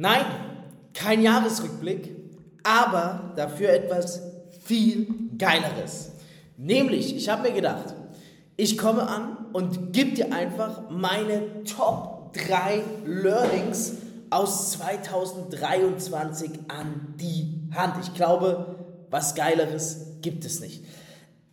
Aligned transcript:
Nein, 0.00 0.24
kein 0.94 1.20
Jahresrückblick, 1.20 2.16
aber 2.62 3.34
dafür 3.36 3.68
etwas 3.68 4.22
viel 4.64 5.06
Geileres. 5.36 6.12
Nämlich, 6.56 7.14
ich 7.14 7.28
habe 7.28 7.42
mir 7.42 7.52
gedacht, 7.54 7.94
ich 8.56 8.78
komme 8.78 9.06
an 9.06 9.36
und 9.52 9.92
gebe 9.92 10.12
dir 10.12 10.32
einfach 10.32 10.88
meine 10.88 11.64
Top 11.64 12.32
3 12.32 12.82
Learnings 13.04 13.92
aus 14.30 14.70
2023 14.72 16.50
an 16.68 17.14
die 17.20 17.68
Hand. 17.74 17.96
Ich 18.02 18.14
glaube, 18.14 18.76
was 19.10 19.34
Geileres 19.34 20.06
gibt 20.22 20.46
es 20.46 20.60
nicht. 20.60 20.82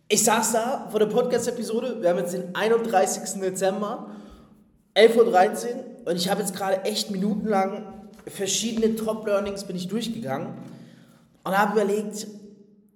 Ich 0.08 0.24
saß 0.24 0.52
da 0.52 0.88
vor 0.90 1.00
der 1.00 1.06
Podcast-Episode, 1.08 2.00
wir 2.00 2.08
haben 2.08 2.18
jetzt 2.20 2.32
den 2.32 2.54
31. 2.54 3.42
Dezember, 3.42 4.06
11.13 4.94 5.16
Uhr 5.16 5.32
und 6.06 6.16
ich 6.16 6.30
habe 6.30 6.40
jetzt 6.40 6.56
gerade 6.56 6.82
echt 6.86 7.10
minutenlang 7.10 7.97
verschiedene 8.30 8.96
Top-Learnings 8.96 9.64
bin 9.64 9.76
ich 9.76 9.88
durchgegangen 9.88 10.54
und 11.44 11.58
habe 11.58 11.80
überlegt, 11.80 12.26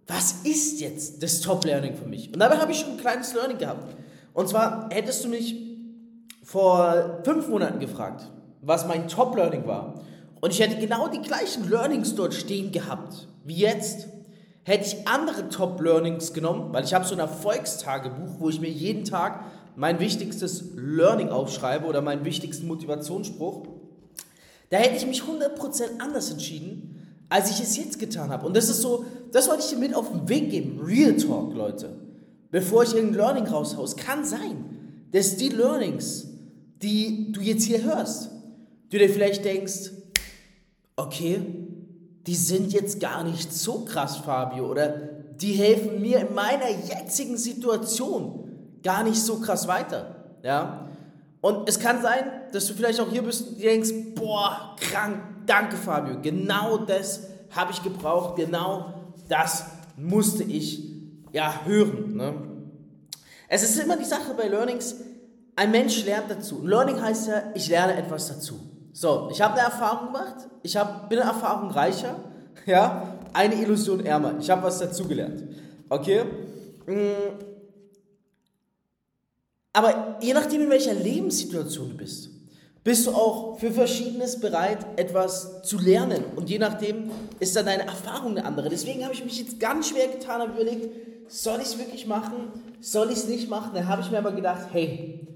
was 0.07 0.43
ist 0.45 0.81
jetzt 0.81 1.23
das 1.23 1.41
Top-Learning 1.41 1.95
für 1.95 2.09
mich? 2.09 2.33
Und 2.33 2.41
dabei 2.41 2.59
habe 2.59 2.73
ich 2.73 2.81
schon 2.81 2.93
ein 2.93 2.97
kleines 2.99 3.35
Learning 3.35 3.59
gehabt. 3.59 3.97
Und 4.35 4.49
zwar 4.49 4.89
hättest 4.91 5.25
du 5.25 5.29
mich 5.29 5.57
vor 6.43 7.21
fünf 7.25 7.49
Monaten 7.49 7.79
gefragt, 7.79 8.31
was 8.61 8.87
mein 8.87 9.09
Top-Learning 9.09 9.67
war. 9.67 10.03
Und 10.41 10.53
ich 10.53 10.61
hätte 10.61 10.77
genau 10.77 11.09
die 11.09 11.23
gleichen 11.23 11.69
Learnings 11.71 12.15
dort 12.15 12.35
stehen 12.35 12.73
gehabt 12.73 13.29
wie 13.45 13.57
jetzt. 13.57 14.09
Hätte 14.65 14.87
ich 14.87 15.09
andere 15.09 15.49
Top-Learnings 15.49 16.33
genommen, 16.33 16.73
weil 16.73 16.85
ich 16.85 16.95
habe 16.95 17.05
so 17.05 17.15
ein 17.15 17.21
Erfolgstagebuch, 17.21 18.39
wo 18.39 18.49
ich 18.49 18.61
mir 18.61 18.71
jeden 18.71 19.05
Tag 19.05 19.45
mein 19.75 19.99
wichtigstes 19.99 20.65
Learning 20.77 21.31
aufschreibe 21.31 21.87
oder 21.87 22.01
meinen 22.01 22.25
wichtigsten 22.25 22.69
Motivationsspruch. 22.69 23.67
Da 24.73 24.79
hätte 24.79 24.97
ich 24.97 25.07
mich 25.07 25.21
100% 25.21 26.01
anders 26.01 26.31
entschieden, 26.31 26.97
als 27.29 27.51
ich 27.51 27.61
es 27.61 27.77
jetzt 27.77 27.99
getan 27.99 28.31
habe. 28.31 28.47
Und 28.47 28.57
das 28.57 28.71
ist 28.71 28.81
so, 28.81 29.05
das 29.31 29.47
wollte 29.47 29.65
ich 29.65 29.69
dir 29.69 29.77
mit 29.77 29.95
auf 29.95 30.11
den 30.11 30.27
Weg 30.31 30.49
geben. 30.49 30.81
Real 30.83 31.15
Talk, 31.15 31.53
Leute. 31.55 31.95
Bevor 32.51 32.83
ich 32.83 32.95
irgendein 32.95 33.19
Learning 33.19 33.47
raushaue. 33.49 33.85
Es 33.85 33.97
kann 33.97 34.25
sein, 34.25 34.65
dass 35.11 35.37
die 35.37 35.51
Learnings, 35.51 36.27
die 36.81 37.33
du 37.33 37.43
jetzt 37.43 37.65
hier 37.65 37.85
hörst, 37.85 38.31
du 38.89 38.97
dir 38.97 39.11
vielleicht 39.11 39.45
denkst, 39.45 39.91
okay, 40.97 41.43
die 42.27 42.35
sind 42.35 42.73
jetzt 42.73 42.99
gar 42.99 43.25
nicht 43.25 43.53
so 43.53 43.81
krass, 43.81 44.17
Fabio, 44.17 44.71
oder 44.71 44.89
die 45.39 45.53
helfen 45.53 46.01
mir 46.01 46.21
in 46.21 46.35
meiner 46.35 46.71
jetzigen 46.71 47.37
Situation 47.37 48.49
gar 48.83 49.05
nicht 49.05 49.21
so 49.21 49.37
krass 49.37 49.69
weiter. 49.69 50.39
Ja? 50.43 50.89
Und 51.43 51.69
es 51.69 51.79
kann 51.79 52.01
sein, 52.01 52.25
dass 52.53 52.67
du 52.67 52.75
vielleicht 52.75 53.01
auch 53.01 53.11
hier 53.11 53.23
bist 53.23 53.49
und 53.49 53.63
denkst, 53.63 53.91
boah, 54.15 54.77
krank, 54.79 55.19
danke 55.47 55.77
Fabio, 55.77 56.21
genau 56.21 56.79
das 56.79 57.29
habe 57.51 57.73
ich 57.73 57.83
gebraucht, 57.83 58.37
genau 58.37 58.95
das 59.29 59.65
musste 59.97 60.43
ich 60.45 60.83
ja 61.33 61.63
hören. 61.65 62.17
Ne? 62.17 62.35
Es 63.49 63.63
ist 63.63 63.79
immer 63.79 63.97
die 63.97 64.05
Sache 64.05 64.35
bei 64.37 64.49
Learnings, 64.49 64.97
ein 65.57 65.71
Mensch 65.71 66.05
lernt 66.05 66.31
dazu. 66.31 66.65
Learning 66.65 67.01
heißt 67.01 67.29
ja, 67.29 67.43
ich 67.55 67.69
lerne 67.69 67.97
etwas 67.97 68.29
dazu. 68.29 68.59
So, 68.93 69.29
ich 69.31 69.41
habe 69.41 69.55
eine 69.55 69.65
Erfahrung 69.65 70.13
gemacht, 70.13 70.37
ich 70.63 70.77
hab, 70.77 71.09
bin 71.09 71.19
eine 71.19 71.31
Erfahrung 71.31 71.71
reicher, 71.71 72.17
ja, 72.67 73.19
eine 73.33 73.55
Illusion 73.55 74.05
ärmer. 74.05 74.35
Ich 74.39 74.51
habe 74.51 74.63
was 74.63 74.79
dazugelernt. 74.79 75.43
Okay? 75.89 76.25
Mm. 76.87 77.53
Aber 79.75 80.19
je 80.21 80.35
nachdem, 80.35 80.63
in 80.63 80.71
welcher 80.71 80.93
Lebenssituation 80.93 81.91
du 81.91 81.97
bist, 81.97 82.29
bist 82.85 83.07
du 83.07 83.13
auch 83.13 83.59
für 83.59 83.71
Verschiedenes 83.71 84.41
bereit, 84.41 84.85
etwas 84.97 85.63
zu 85.63 85.79
lernen. 85.79 86.25
Und 86.35 86.51
je 86.51 86.59
nachdem 86.59 87.11
ist 87.39 87.55
dann 87.55 87.67
deine 87.67 87.85
Erfahrung 87.85 88.33
eine 88.33 88.45
andere. 88.45 88.69
Deswegen 88.69 89.05
habe 89.05 89.15
ich 89.15 89.25
mich 89.25 89.39
jetzt 89.39 89.61
ganz 89.61 89.91
schwer 89.91 90.09
getan 90.09 90.41
und 90.43 90.55
überlegt, 90.55 90.89
soll 91.29 91.61
ich 91.61 91.67
es 91.67 91.79
wirklich 91.79 92.07
machen? 92.07 92.35
Soll 92.81 93.11
ich 93.11 93.19
es 93.19 93.29
nicht 93.29 93.49
machen? 93.49 93.71
Dann 93.75 93.87
habe 93.87 94.03
ich 94.03 94.11
mir 94.11 94.19
aber 94.19 94.33
gedacht, 94.33 94.69
hey, 94.73 95.29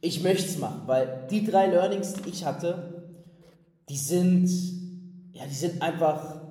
ich 0.00 0.22
möchte 0.22 0.46
es 0.46 0.58
machen, 0.58 0.82
weil 0.86 1.26
die 1.30 1.46
drei 1.46 1.66
Learnings, 1.66 2.12
die 2.12 2.28
ich 2.28 2.44
hatte, 2.44 3.04
die 3.88 3.96
sind, 3.96 4.50
ja, 5.32 5.44
die 5.48 5.54
sind 5.54 5.80
einfach, 5.80 6.42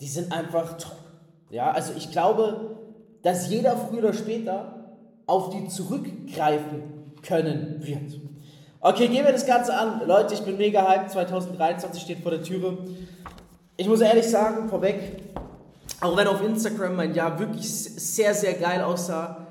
die 0.00 0.08
sind 0.08 0.30
einfach 0.30 0.76
top. 0.76 0.96
Ja, 1.50 1.72
also 1.72 1.92
ich 1.96 2.10
glaube, 2.10 2.76
dass 3.22 3.48
jeder 3.48 3.76
früher 3.76 4.00
oder 4.00 4.12
später 4.12 4.96
auf 5.26 5.50
die 5.50 5.68
zurückgreifen 5.68 6.82
können 7.22 7.76
wird. 7.80 8.20
Okay, 8.82 9.08
gehen 9.08 9.26
wir 9.26 9.32
das 9.32 9.44
Ganze 9.44 9.76
an. 9.76 10.00
Leute, 10.06 10.32
ich 10.32 10.40
bin 10.40 10.56
mega 10.56 10.88
hyped. 10.88 11.10
2023 11.10 12.00
steht 12.00 12.20
vor 12.20 12.30
der 12.30 12.42
Türe. 12.42 12.78
Ich 13.76 13.86
muss 13.86 14.00
ehrlich 14.00 14.26
sagen, 14.26 14.70
vorweg, 14.70 15.20
auch 16.00 16.16
wenn 16.16 16.26
auf 16.26 16.42
Instagram 16.42 16.96
mein 16.96 17.14
Jahr 17.14 17.38
wirklich 17.38 17.70
sehr, 17.70 18.32
sehr 18.32 18.54
geil 18.54 18.80
aussah, 18.80 19.46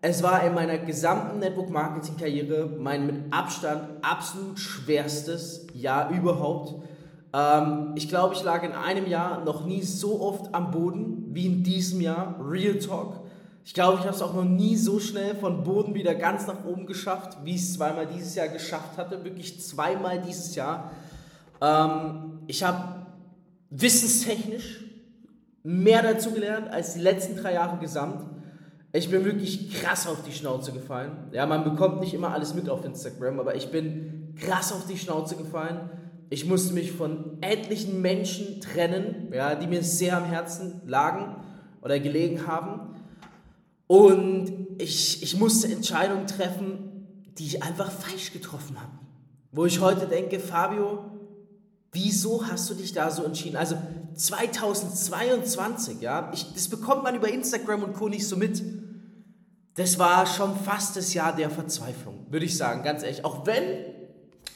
es 0.00 0.22
war 0.22 0.42
in 0.44 0.54
meiner 0.54 0.78
gesamten 0.78 1.40
Network-Marketing-Karriere 1.40 2.70
mein 2.78 3.04
mit 3.04 3.16
Abstand 3.30 3.82
absolut 4.00 4.58
schwerstes 4.58 5.66
Jahr 5.74 6.08
überhaupt. 6.08 6.74
Ähm, 7.34 7.92
ich 7.96 8.08
glaube, 8.08 8.34
ich 8.34 8.42
lag 8.42 8.62
in 8.62 8.72
einem 8.72 9.06
Jahr 9.06 9.44
noch 9.44 9.66
nie 9.66 9.82
so 9.82 10.22
oft 10.22 10.54
am 10.54 10.70
Boden 10.70 11.26
wie 11.34 11.44
in 11.44 11.62
diesem 11.62 12.00
Jahr. 12.00 12.34
Real 12.42 12.78
Talk. 12.78 13.20
Ich 13.64 13.74
glaube, 13.74 13.98
ich 13.98 14.04
habe 14.04 14.14
es 14.14 14.22
auch 14.22 14.34
noch 14.34 14.44
nie 14.44 14.76
so 14.76 14.98
schnell 14.98 15.34
von 15.34 15.62
Boden 15.62 15.94
wieder 15.94 16.14
ganz 16.14 16.46
nach 16.46 16.64
oben 16.64 16.86
geschafft, 16.86 17.38
wie 17.44 17.54
ich 17.54 17.62
es 17.62 17.74
zweimal 17.74 18.06
dieses 18.06 18.34
Jahr 18.34 18.48
geschafft 18.48 18.96
hatte. 18.96 19.22
Wirklich 19.24 19.60
zweimal 19.60 20.20
dieses 20.20 20.54
Jahr. 20.54 20.90
Ähm, 21.60 22.40
ich 22.46 22.62
habe 22.62 23.06
wissenstechnisch 23.70 24.84
mehr 25.62 26.02
dazu 26.02 26.32
gelernt 26.32 26.68
als 26.68 26.94
die 26.94 27.00
letzten 27.00 27.36
drei 27.36 27.54
Jahre 27.54 27.78
gesamt. 27.78 28.24
Ich 28.92 29.10
bin 29.10 29.24
wirklich 29.24 29.72
krass 29.72 30.08
auf 30.08 30.24
die 30.24 30.32
Schnauze 30.32 30.72
gefallen. 30.72 31.12
Ja, 31.32 31.46
man 31.46 31.62
bekommt 31.62 32.00
nicht 32.00 32.14
immer 32.14 32.32
alles 32.32 32.54
mit 32.54 32.68
auf 32.68 32.84
Instagram, 32.84 33.38
aber 33.38 33.54
ich 33.54 33.70
bin 33.70 34.34
krass 34.36 34.72
auf 34.72 34.86
die 34.86 34.98
Schnauze 34.98 35.36
gefallen. 35.36 35.90
Ich 36.28 36.46
musste 36.46 36.74
mich 36.74 36.92
von 36.92 37.38
etlichen 37.40 38.00
Menschen 38.00 38.60
trennen, 38.60 39.30
ja, 39.32 39.54
die 39.54 39.66
mir 39.66 39.82
sehr 39.82 40.16
am 40.16 40.24
Herzen 40.24 40.80
lagen 40.86 41.36
oder 41.82 42.00
gelegen 42.00 42.46
haben. 42.46 42.94
Und 43.90 44.68
ich, 44.78 45.20
ich 45.20 45.36
musste 45.36 45.66
Entscheidungen 45.66 46.28
treffen, 46.28 47.24
die 47.36 47.44
ich 47.44 47.64
einfach 47.64 47.90
falsch 47.90 48.32
getroffen 48.32 48.80
habe. 48.80 48.92
Wo 49.50 49.66
ich 49.66 49.80
heute 49.80 50.06
denke, 50.06 50.38
Fabio, 50.38 51.06
wieso 51.90 52.46
hast 52.46 52.70
du 52.70 52.74
dich 52.74 52.92
da 52.92 53.10
so 53.10 53.24
entschieden? 53.24 53.56
Also 53.56 53.74
2022, 54.14 56.00
ja, 56.00 56.30
ich, 56.32 56.52
das 56.54 56.68
bekommt 56.68 57.02
man 57.02 57.16
über 57.16 57.28
Instagram 57.28 57.82
und 57.82 57.94
Co. 57.94 58.08
nicht 58.08 58.28
so 58.28 58.36
mit 58.36 58.62
das 59.74 59.98
war 59.98 60.24
schon 60.24 60.54
fast 60.56 60.94
das 60.96 61.12
Jahr 61.12 61.34
der 61.34 61.50
Verzweiflung, 61.50 62.26
würde 62.28 62.46
ich 62.46 62.56
sagen, 62.56 62.84
ganz 62.84 63.02
ehrlich. 63.02 63.24
Auch 63.24 63.44
wenn 63.44 63.64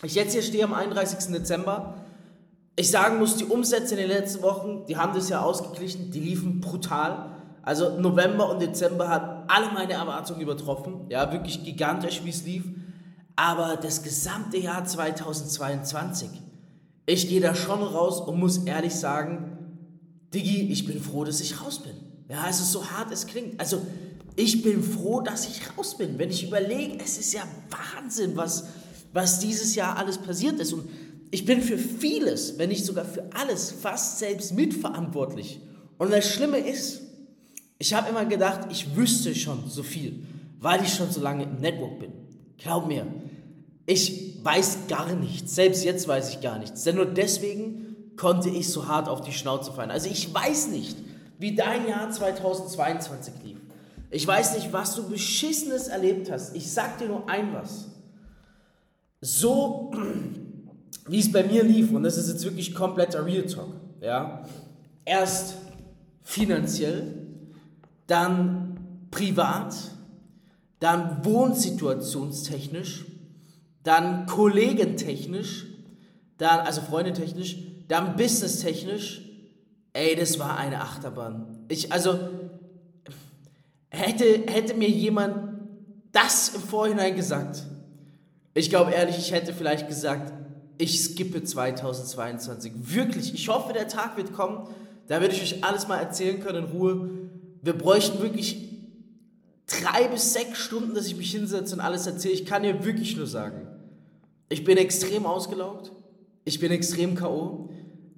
ich 0.04 0.14
jetzt 0.14 0.32
hier 0.32 0.42
stehe 0.42 0.62
am 0.62 0.74
31. 0.74 1.32
Dezember, 1.32 1.94
ich 2.76 2.88
sagen 2.88 3.18
muss, 3.18 3.36
die 3.36 3.46
Umsätze 3.46 3.94
in 3.94 4.00
den 4.00 4.10
letzten 4.10 4.42
Wochen, 4.42 4.84
die 4.86 4.96
haben 4.96 5.12
das 5.12 5.28
ja 5.28 5.40
ausgeglichen, 5.40 6.12
die 6.12 6.20
liefen 6.20 6.60
brutal. 6.60 7.33
Also 7.64 7.98
November 7.98 8.50
und 8.50 8.60
Dezember 8.60 9.08
hat 9.08 9.44
alle 9.48 9.72
meine 9.72 9.94
Erwartungen 9.94 10.40
übertroffen. 10.40 11.06
Ja, 11.08 11.32
wirklich 11.32 11.64
gigantisch, 11.64 12.22
wie 12.24 12.30
es 12.30 12.44
lief. 12.44 12.64
Aber 13.36 13.76
das 13.76 14.02
gesamte 14.02 14.58
Jahr 14.58 14.84
2022, 14.84 16.28
ich 17.06 17.28
gehe 17.28 17.40
da 17.40 17.54
schon 17.54 17.82
raus 17.82 18.20
und 18.20 18.38
muss 18.38 18.58
ehrlich 18.58 18.94
sagen, 18.94 19.54
Diggi, 20.32 20.70
ich 20.70 20.86
bin 20.86 21.00
froh, 21.00 21.24
dass 21.24 21.40
ich 21.40 21.60
raus 21.62 21.80
bin. 21.80 21.94
Ja, 22.28 22.46
es 22.48 22.60
ist 22.60 22.72
so 22.72 22.84
hart 22.90 23.10
es 23.12 23.26
klingt. 23.26 23.58
Also 23.58 23.80
ich 24.36 24.62
bin 24.62 24.82
froh, 24.82 25.20
dass 25.20 25.46
ich 25.46 25.60
raus 25.76 25.96
bin. 25.96 26.18
Wenn 26.18 26.30
ich 26.30 26.44
überlege, 26.46 26.98
es 27.02 27.18
ist 27.18 27.32
ja 27.32 27.42
Wahnsinn, 27.70 28.36
was, 28.36 28.64
was 29.12 29.38
dieses 29.38 29.74
Jahr 29.74 29.96
alles 29.96 30.18
passiert 30.18 30.58
ist. 30.60 30.72
Und 30.72 30.88
ich 31.30 31.44
bin 31.44 31.60
für 31.60 31.78
vieles, 31.78 32.58
wenn 32.58 32.68
nicht 32.68 32.84
sogar 32.84 33.04
für 33.04 33.28
alles, 33.34 33.70
fast 33.70 34.18
selbst 34.18 34.52
mitverantwortlich. 34.52 35.60
Und 35.98 36.12
das 36.12 36.28
Schlimme 36.28 36.58
ist, 36.58 37.03
ich 37.78 37.94
habe 37.94 38.08
immer 38.08 38.24
gedacht, 38.24 38.68
ich 38.70 38.96
wüsste 38.96 39.34
schon 39.34 39.68
so 39.68 39.82
viel, 39.82 40.26
weil 40.60 40.82
ich 40.82 40.94
schon 40.94 41.10
so 41.10 41.20
lange 41.20 41.44
im 41.44 41.60
Network 41.60 41.98
bin. 41.98 42.12
Glaub 42.56 42.86
mir, 42.86 43.06
ich 43.86 44.38
weiß 44.42 44.86
gar 44.88 45.14
nichts. 45.14 45.54
Selbst 45.54 45.84
jetzt 45.84 46.06
weiß 46.08 46.30
ich 46.30 46.40
gar 46.40 46.58
nichts. 46.58 46.84
Denn 46.84 46.96
nur 46.96 47.06
deswegen 47.06 47.96
konnte 48.16 48.48
ich 48.48 48.70
so 48.70 48.86
hart 48.88 49.08
auf 49.08 49.20
die 49.22 49.32
Schnauze 49.32 49.72
fallen. 49.72 49.90
Also 49.90 50.08
ich 50.08 50.32
weiß 50.32 50.68
nicht, 50.68 50.96
wie 51.38 51.54
dein 51.54 51.88
Jahr 51.88 52.10
2022 52.10 53.34
lief. 53.44 53.58
Ich 54.10 54.26
weiß 54.26 54.56
nicht, 54.56 54.72
was 54.72 54.94
du 54.94 55.08
beschissenes 55.08 55.88
erlebt 55.88 56.30
hast. 56.30 56.54
Ich 56.54 56.70
sag 56.70 56.98
dir 56.98 57.08
nur 57.08 57.28
ein 57.28 57.52
was. 57.52 57.88
So, 59.20 59.90
wie 61.08 61.18
es 61.18 61.32
bei 61.32 61.42
mir 61.42 61.64
lief, 61.64 61.90
und 61.90 62.04
das 62.04 62.16
ist 62.16 62.28
jetzt 62.28 62.44
wirklich 62.44 62.74
kompletter 62.74 63.26
Real 63.26 63.44
Talk, 63.46 63.72
ja. 64.00 64.44
Erst 65.04 65.56
finanziell, 66.22 67.23
dann 68.06 69.06
privat, 69.10 69.74
dann 70.80 71.24
wohnsituationstechnisch, 71.24 73.04
dann 73.82 74.26
kollegentechnisch, 74.26 75.66
dann, 76.38 76.60
also 76.60 76.80
freundetechnisch, 76.80 77.58
dann 77.88 78.16
businesstechnisch, 78.16 79.22
ey, 79.92 80.16
das 80.16 80.38
war 80.38 80.56
eine 80.56 80.80
Achterbahn. 80.80 81.64
Ich, 81.68 81.92
also, 81.92 82.18
hätte, 83.88 84.44
hätte 84.46 84.74
mir 84.74 84.88
jemand 84.88 85.54
das 86.12 86.50
im 86.54 86.60
Vorhinein 86.60 87.16
gesagt, 87.16 87.64
ich 88.54 88.70
glaube 88.70 88.92
ehrlich, 88.92 89.18
ich 89.18 89.32
hätte 89.32 89.52
vielleicht 89.52 89.88
gesagt, 89.88 90.32
ich 90.78 91.00
skippe 91.00 91.42
2022. 91.42 92.72
Wirklich, 92.76 93.34
ich 93.34 93.48
hoffe, 93.48 93.72
der 93.72 93.88
Tag 93.88 94.16
wird 94.16 94.32
kommen, 94.32 94.68
da 95.08 95.20
werde 95.20 95.34
ich 95.34 95.42
euch 95.42 95.64
alles 95.64 95.88
mal 95.88 95.98
erzählen 95.98 96.40
können 96.40 96.64
in 96.64 96.70
Ruhe. 96.70 97.10
Wir 97.64 97.72
bräuchten 97.72 98.20
wirklich 98.20 98.68
drei 99.66 100.06
bis 100.08 100.34
sechs 100.34 100.58
Stunden, 100.58 100.94
dass 100.94 101.06
ich 101.06 101.16
mich 101.16 101.30
hinsetze 101.30 101.74
und 101.74 101.80
alles 101.80 102.06
erzähle. 102.06 102.34
Ich 102.34 102.44
kann 102.44 102.62
dir 102.62 102.84
wirklich 102.84 103.16
nur 103.16 103.26
sagen, 103.26 103.66
ich 104.50 104.64
bin 104.64 104.76
extrem 104.76 105.24
ausgelaugt, 105.24 105.90
ich 106.44 106.60
bin 106.60 106.70
extrem 106.70 107.14
K.O., 107.14 107.70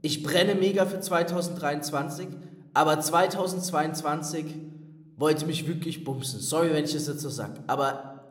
ich 0.03 0.23
brenne 0.23 0.55
mega 0.55 0.85
für 0.85 1.01
2023, 1.01 2.29
aber 2.75 3.01
2022 3.01 4.45
wollte 5.17 5.47
mich 5.47 5.67
wirklich 5.67 6.05
bumsen. 6.05 6.41
Sorry, 6.41 6.73
wenn 6.73 6.85
ich 6.85 6.93
das 6.93 7.07
jetzt 7.07 7.21
so 7.21 7.31
sage, 7.31 7.63
aber 7.67 8.25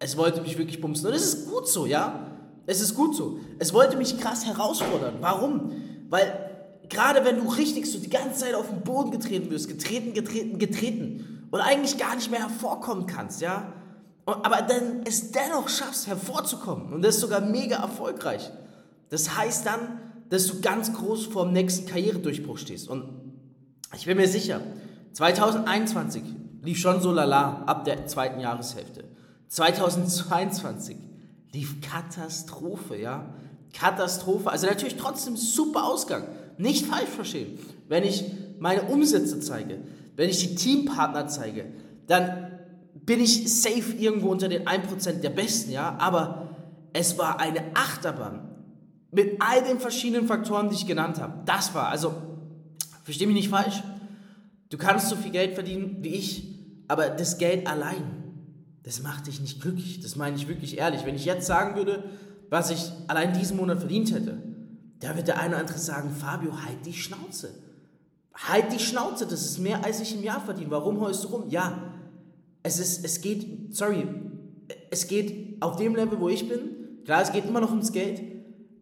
es 0.00 0.16
wollte 0.16 0.42
mich 0.42 0.58
wirklich 0.58 0.80
bumsen. 0.80 1.06
Und 1.06 1.14
es 1.14 1.34
ist 1.34 1.48
gut 1.48 1.68
so, 1.68 1.86
ja? 1.86 2.36
Es 2.66 2.80
ist 2.80 2.94
gut 2.94 3.16
so. 3.16 3.38
Es 3.58 3.72
wollte 3.72 3.96
mich 3.96 4.18
krass 4.18 4.44
herausfordern. 4.44 5.14
Warum? 5.20 5.72
Weil 6.10 6.47
gerade 6.88 7.24
wenn 7.24 7.36
du 7.36 7.48
richtig 7.48 7.90
so 7.90 7.98
die 7.98 8.10
ganze 8.10 8.40
Zeit 8.40 8.54
auf 8.54 8.68
den 8.68 8.82
Boden 8.82 9.10
getreten 9.10 9.50
wirst, 9.50 9.68
getreten, 9.68 10.14
getreten, 10.14 10.58
getreten 10.58 11.48
und 11.50 11.60
eigentlich 11.60 11.98
gar 11.98 12.14
nicht 12.14 12.30
mehr 12.30 12.40
hervorkommen 12.40 13.06
kannst, 13.06 13.40
ja? 13.40 13.72
Aber 14.26 14.60
dann 14.62 15.02
es 15.04 15.32
dennoch 15.32 15.68
schaffst, 15.68 16.06
hervorzukommen 16.06 16.92
und 16.92 17.02
das 17.02 17.16
ist 17.16 17.20
sogar 17.22 17.40
mega 17.40 17.76
erfolgreich. 17.76 18.50
Das 19.08 19.36
heißt 19.36 19.64
dann, 19.64 20.00
dass 20.28 20.46
du 20.46 20.60
ganz 20.60 20.92
groß 20.92 21.26
vor 21.26 21.44
dem 21.44 21.54
nächsten 21.54 21.86
Karrieredurchbruch 21.86 22.58
stehst. 22.58 22.88
Und 22.88 23.08
ich 23.96 24.04
bin 24.04 24.18
mir 24.18 24.28
sicher, 24.28 24.60
2021 25.14 26.22
lief 26.62 26.78
schon 26.78 27.00
so 27.00 27.12
lala 27.12 27.62
ab 27.64 27.84
der 27.84 28.06
zweiten 28.06 28.40
Jahreshälfte. 28.40 29.04
2022 29.48 30.96
lief 31.52 31.80
Katastrophe, 31.80 32.96
ja. 32.96 33.34
Katastrophe. 33.72 34.50
Also 34.50 34.66
natürlich 34.66 34.96
trotzdem 34.96 35.36
super 35.36 35.84
Ausgang. 35.84 36.24
Nicht 36.58 36.86
falsch 36.86 37.08
verstehen. 37.08 37.58
Wenn 37.88 38.04
ich 38.04 38.24
meine 38.58 38.82
Umsätze 38.82 39.40
zeige, 39.40 39.78
wenn 40.16 40.28
ich 40.28 40.38
die 40.46 40.54
Teampartner 40.54 41.28
zeige, 41.28 41.66
dann 42.06 42.58
bin 42.94 43.20
ich 43.20 43.60
safe 43.60 43.92
irgendwo 43.98 44.28
unter 44.30 44.48
den 44.48 44.66
1% 44.66 45.20
der 45.20 45.30
Besten, 45.30 45.70
ja. 45.70 45.96
Aber 45.98 46.56
es 46.92 47.16
war 47.16 47.40
eine 47.40 47.60
Achterbahn 47.74 48.48
mit 49.10 49.40
all 49.40 49.62
den 49.62 49.78
verschiedenen 49.78 50.26
Faktoren, 50.26 50.68
die 50.68 50.74
ich 50.74 50.86
genannt 50.86 51.20
habe. 51.20 51.42
Das 51.46 51.74
war, 51.74 51.88
also, 51.88 52.14
versteh 53.04 53.26
mich 53.26 53.36
nicht 53.36 53.48
falsch. 53.48 53.82
Du 54.68 54.76
kannst 54.76 55.08
so 55.08 55.16
viel 55.16 55.30
Geld 55.30 55.54
verdienen 55.54 55.98
wie 56.02 56.08
ich, 56.08 56.46
aber 56.88 57.08
das 57.08 57.38
Geld 57.38 57.66
allein 57.66 58.18
das 58.88 59.02
macht 59.02 59.26
dich 59.26 59.38
nicht 59.38 59.60
glücklich. 59.60 60.00
Das 60.00 60.16
meine 60.16 60.34
ich 60.34 60.48
wirklich 60.48 60.78
ehrlich. 60.78 61.04
Wenn 61.04 61.14
ich 61.14 61.26
jetzt 61.26 61.46
sagen 61.46 61.76
würde, 61.76 62.04
was 62.48 62.70
ich 62.70 62.90
allein 63.06 63.34
diesen 63.34 63.58
Monat 63.58 63.80
verdient 63.80 64.14
hätte, 64.14 64.42
da 65.00 65.16
wird 65.16 65.28
der 65.28 65.38
eine 65.38 65.50
oder 65.50 65.60
andere 65.60 65.78
sagen, 65.78 66.10
Fabio, 66.10 66.52
halt 66.64 66.84
die 66.84 66.92
Schnauze. 66.92 67.54
Halt 68.34 68.72
die 68.72 68.78
Schnauze, 68.78 69.26
das 69.26 69.42
ist 69.42 69.58
mehr, 69.58 69.84
als 69.84 70.00
ich 70.00 70.14
im 70.14 70.22
Jahr 70.22 70.40
verdiene. 70.40 70.70
Warum 70.70 71.00
heust 71.00 71.24
du 71.24 71.28
rum? 71.28 71.44
Ja, 71.48 71.92
es, 72.62 72.78
ist, 72.78 73.04
es 73.04 73.20
geht, 73.20 73.74
sorry, 73.74 74.06
es 74.90 75.06
geht 75.06 75.60
auf 75.60 75.76
dem 75.76 75.94
Level, 75.94 76.20
wo 76.20 76.28
ich 76.28 76.48
bin. 76.48 77.02
Klar, 77.04 77.22
es 77.22 77.32
geht 77.32 77.46
immer 77.46 77.60
noch 77.60 77.70
ums 77.70 77.92
Geld, 77.92 78.20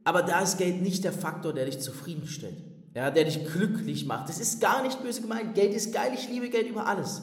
aber 0.04 0.22
da 0.22 0.40
ist 0.40 0.58
Geld 0.58 0.82
nicht 0.82 1.04
der 1.04 1.12
Faktor, 1.12 1.52
der 1.52 1.66
dich 1.66 1.80
zufriedenstellt, 1.80 2.56
ja, 2.94 3.10
der 3.10 3.24
dich 3.24 3.44
glücklich 3.52 4.06
macht. 4.06 4.28
Das 4.28 4.40
ist 4.40 4.60
gar 4.60 4.82
nicht 4.82 5.02
böse 5.02 5.22
gemeint. 5.22 5.54
Geld 5.54 5.74
ist 5.74 5.94
geil, 5.94 6.12
ich 6.14 6.28
liebe 6.28 6.50
Geld 6.50 6.68
über 6.68 6.86
alles. 6.86 7.22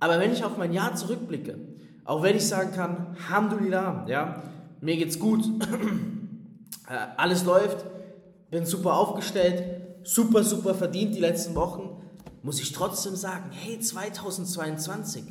Aber 0.00 0.18
wenn 0.18 0.32
ich 0.32 0.44
auf 0.44 0.56
mein 0.56 0.72
Jahr 0.72 0.94
zurückblicke 0.94 1.58
auch 2.08 2.22
wenn 2.22 2.36
ich 2.36 2.48
sagen 2.48 2.72
kann, 2.72 3.14
Alhamdulillah, 3.18 4.06
ja, 4.08 4.42
mir 4.80 4.96
geht's 4.96 5.18
gut, 5.18 5.44
äh, 6.88 6.96
alles 7.18 7.44
läuft, 7.44 7.84
bin 8.50 8.66
super 8.66 8.94
aufgestellt, 8.94 9.62
super, 10.04 10.42
super 10.42 10.74
verdient 10.74 11.14
die 11.14 11.20
letzten 11.20 11.54
Wochen, 11.54 12.02
muss 12.42 12.60
ich 12.60 12.72
trotzdem 12.72 13.16
sagen, 13.16 13.50
hey, 13.50 13.78
2022, 13.78 15.24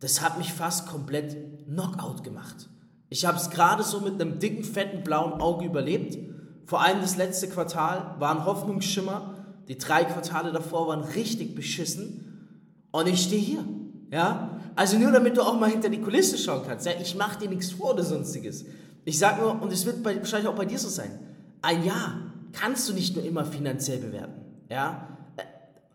das 0.00 0.20
hat 0.20 0.38
mich 0.38 0.52
fast 0.52 0.86
komplett 0.86 1.66
Knockout 1.66 2.24
gemacht. 2.24 2.68
Ich 3.08 3.24
habe 3.24 3.36
es 3.36 3.50
gerade 3.50 3.82
so 3.82 4.00
mit 4.00 4.20
einem 4.20 4.38
dicken, 4.38 4.64
fetten, 4.64 5.04
blauen 5.04 5.34
Auge 5.34 5.66
überlebt. 5.66 6.18
Vor 6.64 6.82
allem 6.82 7.00
das 7.00 7.16
letzte 7.16 7.48
Quartal 7.48 8.16
war 8.18 8.34
ein 8.34 8.46
Hoffnungsschimmer. 8.46 9.34
Die 9.68 9.76
drei 9.76 10.04
Quartale 10.04 10.50
davor 10.50 10.88
waren 10.88 11.02
richtig 11.02 11.54
beschissen. 11.54 12.48
Und 12.90 13.06
ich 13.08 13.22
stehe 13.22 13.40
hier. 13.40 13.64
Ja? 14.10 14.58
Also 14.74 14.98
nur 14.98 15.12
damit 15.12 15.36
du 15.36 15.42
auch 15.42 15.58
mal 15.60 15.70
hinter 15.70 15.90
die 15.90 16.00
Kulisse 16.00 16.38
schauen 16.38 16.62
kannst. 16.66 16.86
Ja? 16.86 16.92
Ich 17.00 17.14
mache 17.14 17.38
dir 17.38 17.50
nichts 17.50 17.72
vor 17.72 17.92
oder 17.92 18.02
sonstiges. 18.02 18.64
Ich 19.04 19.18
sage 19.18 19.42
nur, 19.42 19.60
und 19.60 19.72
es 19.72 19.84
wird 19.84 20.02
bei, 20.02 20.16
wahrscheinlich 20.16 20.48
auch 20.48 20.56
bei 20.56 20.64
dir 20.64 20.78
so 20.78 20.88
sein, 20.88 21.18
ein 21.60 21.84
Jahr 21.84 22.31
kannst 22.52 22.88
du 22.88 22.92
nicht 22.92 23.16
nur 23.16 23.24
immer 23.24 23.44
finanziell 23.44 23.98
bewerten. 23.98 24.42
Ja? 24.70 25.08
Äh, 25.36 25.42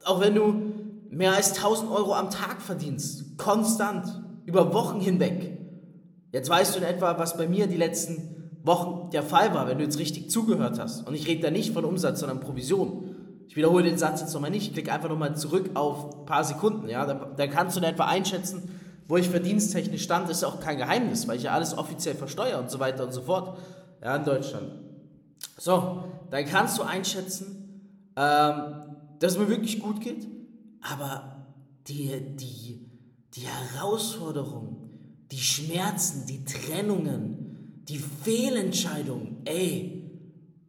auch 0.06 0.20
wenn 0.22 0.36
du 0.36 0.74
mehr 1.10 1.34
als 1.34 1.56
1000 1.56 1.92
Euro 1.92 2.14
am 2.14 2.30
Tag 2.30 2.62
verdienst, 2.62 3.38
konstant, 3.38 4.24
über 4.46 4.74
Wochen 4.74 5.00
hinweg. 5.00 5.58
Jetzt 6.32 6.50
weißt 6.50 6.76
du 6.76 6.80
in 6.80 6.86
etwa, 6.86 7.18
was 7.20 7.38
bei 7.38 7.48
mir 7.48 7.68
die 7.68 7.78
letzten 7.78 8.52
Wochen 8.64 9.10
der 9.12 9.24
Fall 9.24 9.54
war, 9.54 9.68
wenn 9.68 9.78
du 9.78 9.84
jetzt 9.84 10.00
richtig 10.00 10.30
zugehört 10.30 10.80
hast. 10.80 11.08
Und 11.08 11.14
ich 11.16 11.28
rede 11.28 11.42
da 11.42 11.52
nicht 11.52 11.74
von 11.74 11.86
Umsatz, 11.86 12.20
sondern 12.20 12.40
Provision. 12.40 13.16
Ich 13.48 13.56
wiederhole 13.56 13.84
den 13.84 13.98
Satz 13.98 14.22
jetzt 14.22 14.34
nochmal 14.34 14.52
nicht. 14.52 14.68
Ich 14.68 14.74
klicke 14.74 14.92
einfach 14.92 15.10
nochmal 15.10 15.36
zurück 15.36 15.72
auf 15.74 16.20
ein 16.20 16.26
paar 16.26 16.44
Sekunden. 16.44 16.88
Ja? 16.90 17.06
Da, 17.06 17.14
da 17.36 17.48
kannst 17.48 17.76
du 17.76 17.80
in 17.80 17.86
etwa 17.86 18.06
einschätzen, 18.06 18.70
wo 19.08 19.18
ich 19.18 19.30
verdiensttechnisch 19.30 20.04
stand. 20.04 20.30
Ist 20.30 20.44
auch 20.44 20.60
kein 20.60 20.78
Geheimnis, 20.78 21.28
weil 21.28 21.38
ich 21.38 21.44
ja 21.44 21.52
alles 21.52 21.78
offiziell 21.78 22.16
versteuere 22.16 22.60
und 22.60 22.70
so 22.70 22.80
weiter 22.80 23.06
und 23.06 23.14
so 23.14 23.22
fort. 23.22 23.58
Ja, 24.04 24.16
in 24.16 24.26
Deutschland. 24.26 24.72
So, 25.58 26.04
dann 26.30 26.46
kannst 26.46 26.78
du 26.78 26.84
einschätzen, 26.84 27.82
ähm, 28.16 28.96
dass 29.20 29.34
es 29.34 29.38
mir 29.38 29.50
wirklich 29.50 29.80
gut 29.80 30.02
geht. 30.02 30.28
Aber 30.82 31.46
die, 31.88 32.12
die, 32.36 32.90
die 33.34 33.48
Herausforderungen, 33.48 34.90
die 35.32 35.40
Schmerzen, 35.40 36.26
die 36.28 36.44
Trennungen, 36.46 37.84
die 37.88 38.00
Fehlentscheidungen, 38.00 39.38
ey, 39.46 40.12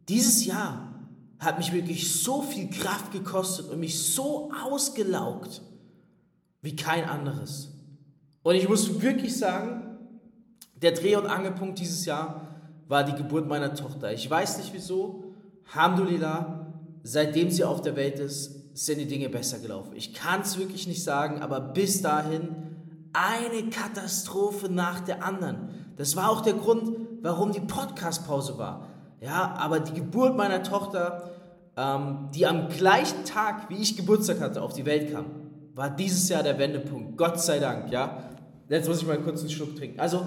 dieses 0.07 0.45
Jahr 0.45 0.89
hat 1.39 1.57
mich 1.57 1.71
wirklich 1.71 2.21
so 2.21 2.41
viel 2.41 2.69
Kraft 2.69 3.11
gekostet 3.11 3.69
und 3.69 3.79
mich 3.79 4.13
so 4.13 4.51
ausgelaugt 4.65 5.61
wie 6.61 6.75
kein 6.75 7.05
anderes. 7.05 7.69
Und 8.43 8.55
ich 8.55 8.67
muss 8.67 9.01
wirklich 9.01 9.37
sagen, 9.37 9.97
der 10.81 10.91
Dreh- 10.91 11.15
und 11.15 11.27
Angelpunkt 11.27 11.79
dieses 11.79 12.05
Jahr 12.05 12.47
war 12.87 13.03
die 13.03 13.15
Geburt 13.15 13.47
meiner 13.47 13.73
Tochter. 13.75 14.11
Ich 14.13 14.29
weiß 14.29 14.57
nicht 14.57 14.73
wieso, 14.73 15.28
Alhamdulillah, 15.71 16.67
seitdem 17.03 17.49
sie 17.49 17.63
auf 17.63 17.81
der 17.81 17.95
Welt 17.95 18.19
ist, 18.19 18.75
sind 18.85 18.99
die 18.99 19.07
Dinge 19.07 19.29
besser 19.29 19.59
gelaufen. 19.59 19.93
Ich 19.95 20.13
kann 20.13 20.41
es 20.41 20.57
wirklich 20.57 20.87
nicht 20.87 21.03
sagen, 21.03 21.41
aber 21.41 21.59
bis 21.59 22.01
dahin 22.01 22.55
eine 23.13 23.69
Katastrophe 23.69 24.69
nach 24.69 24.99
der 25.01 25.23
anderen. 25.23 25.69
Das 25.97 26.15
war 26.15 26.29
auch 26.29 26.41
der 26.41 26.53
Grund, 26.53 26.95
warum 27.21 27.51
die 27.51 27.59
Podcast-Pause 27.59 28.57
war. 28.57 28.87
Ja, 29.21 29.55
aber 29.57 29.79
die 29.79 29.93
Geburt 29.93 30.37
meiner 30.37 30.63
Tochter, 30.63 31.31
ähm, 31.75 32.29
die 32.33 32.47
am 32.47 32.69
gleichen 32.69 33.25
Tag, 33.25 33.69
wie 33.69 33.77
ich 33.77 33.97
Geburtstag 33.97 34.39
hatte, 34.39 34.61
auf 34.61 34.73
die 34.73 34.85
Welt 34.85 35.11
kam, 35.11 35.25
war 35.75 35.89
dieses 35.89 36.29
Jahr 36.29 36.43
der 36.43 36.57
Wendepunkt. 36.57 37.17
Gott 37.17 37.41
sei 37.41 37.59
Dank, 37.59 37.91
ja. 37.91 38.29
Jetzt 38.69 38.87
muss 38.87 39.01
ich 39.01 39.07
mal 39.07 39.19
kurz 39.19 39.41
einen 39.41 39.49
Schluck 39.49 39.75
trinken. 39.75 39.99
Also, 39.99 40.25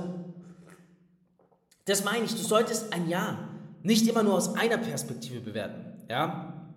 das 1.87 2.05
meine 2.05 2.25
ich, 2.25 2.33
du 2.33 2.43
solltest 2.43 2.93
ein 2.93 3.09
Jahr 3.09 3.52
nicht 3.83 4.07
immer 4.09 4.23
nur 4.23 4.35
aus 4.35 4.55
einer 4.55 4.79
Perspektive 4.79 5.41
bewerten, 5.41 6.05
ja, 6.09 6.71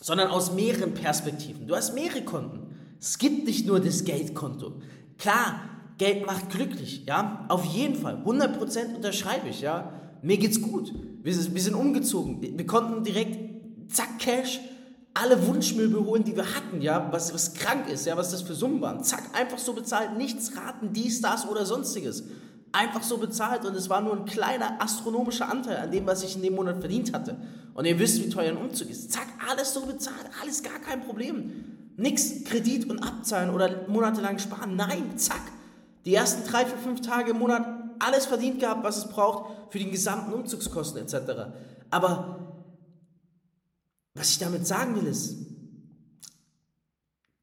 sondern 0.00 0.28
aus 0.28 0.52
mehreren 0.52 0.94
Perspektiven. 0.94 1.66
Du 1.66 1.74
hast 1.74 1.94
mehrere 1.94 2.22
Konten. 2.22 2.74
Es 2.98 3.18
gibt 3.18 3.46
nicht 3.46 3.66
nur 3.66 3.80
das 3.80 4.04
Geldkonto. 4.04 4.80
Klar, 5.18 5.60
Geld 5.98 6.26
macht 6.26 6.50
glücklich, 6.50 7.04
ja, 7.06 7.44
auf 7.48 7.64
jeden 7.64 7.94
Fall. 7.94 8.22
100% 8.24 8.94
unterschreibe 8.96 9.48
ich, 9.48 9.60
ja. 9.60 9.92
Mir 10.22 10.38
geht's 10.38 10.60
gut. 10.60 10.92
Wir, 11.22 11.34
sind 11.34 11.74
umgezogen. 11.74 12.40
Wir 12.40 12.66
konnten 12.66 13.04
direkt, 13.04 13.38
zack, 13.92 14.18
Cash, 14.18 14.60
alle 15.12 15.46
Wunschmöbel 15.46 16.04
holen, 16.04 16.24
die 16.24 16.36
wir 16.36 16.54
hatten, 16.54 16.80
ja, 16.80 17.08
was, 17.10 17.34
was 17.34 17.52
krank 17.54 17.88
ist, 17.88 18.06
ja, 18.06 18.16
was 18.16 18.30
das 18.30 18.42
für 18.42 18.54
Summen 18.54 18.80
waren. 18.80 19.02
Zack, 19.02 19.24
einfach 19.38 19.58
so 19.58 19.72
bezahlt, 19.72 20.16
nichts 20.16 20.56
raten, 20.56 20.92
dies, 20.92 21.20
das 21.20 21.46
oder 21.46 21.66
sonstiges. 21.66 22.24
Einfach 22.72 23.02
so 23.02 23.18
bezahlt 23.18 23.64
und 23.64 23.74
es 23.74 23.90
war 23.90 24.00
nur 24.00 24.16
ein 24.16 24.24
kleiner 24.24 24.80
astronomischer 24.80 25.50
Anteil 25.50 25.76
an 25.78 25.90
dem, 25.90 26.06
was 26.06 26.22
ich 26.22 26.36
in 26.36 26.42
dem 26.42 26.54
Monat 26.54 26.78
verdient 26.78 27.12
hatte. 27.12 27.36
Und 27.74 27.84
ihr 27.84 27.98
wisst, 27.98 28.22
wie 28.22 28.28
teuer 28.28 28.50
ein 28.50 28.56
Umzug 28.56 28.90
ist. 28.90 29.10
Zack, 29.10 29.26
alles 29.48 29.74
so 29.74 29.80
bezahlt, 29.86 30.30
alles 30.40 30.62
gar 30.62 30.78
kein 30.78 31.04
Problem. 31.04 31.92
Nix 31.96 32.44
Kredit 32.44 32.88
und 32.88 33.00
abzahlen 33.00 33.50
oder 33.50 33.88
monatelang 33.88 34.38
sparen. 34.38 34.76
Nein, 34.76 35.18
zack. 35.18 35.42
Die 36.04 36.14
ersten 36.14 36.48
drei, 36.48 36.64
vier, 36.64 36.78
fünf 36.78 37.00
Tage 37.00 37.32
im 37.32 37.38
Monat 37.38 37.66
alles 37.98 38.26
verdient 38.26 38.60
gehabt, 38.60 38.82
was 38.84 38.98
es 38.98 39.08
braucht 39.08 39.72
für 39.72 39.78
die 39.78 39.90
gesamten 39.90 40.32
Umzugskosten 40.32 41.02
etc. 41.02 41.52
Aber 41.90 42.40
was 44.14 44.30
ich 44.30 44.38
damit 44.38 44.66
sagen 44.66 44.96
will 44.96 45.06
ist, 45.06 45.36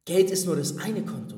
Geld 0.06 0.32
ist 0.32 0.46
nur 0.46 0.56
das 0.56 0.78
eine 0.78 1.04
Konto. 1.04 1.37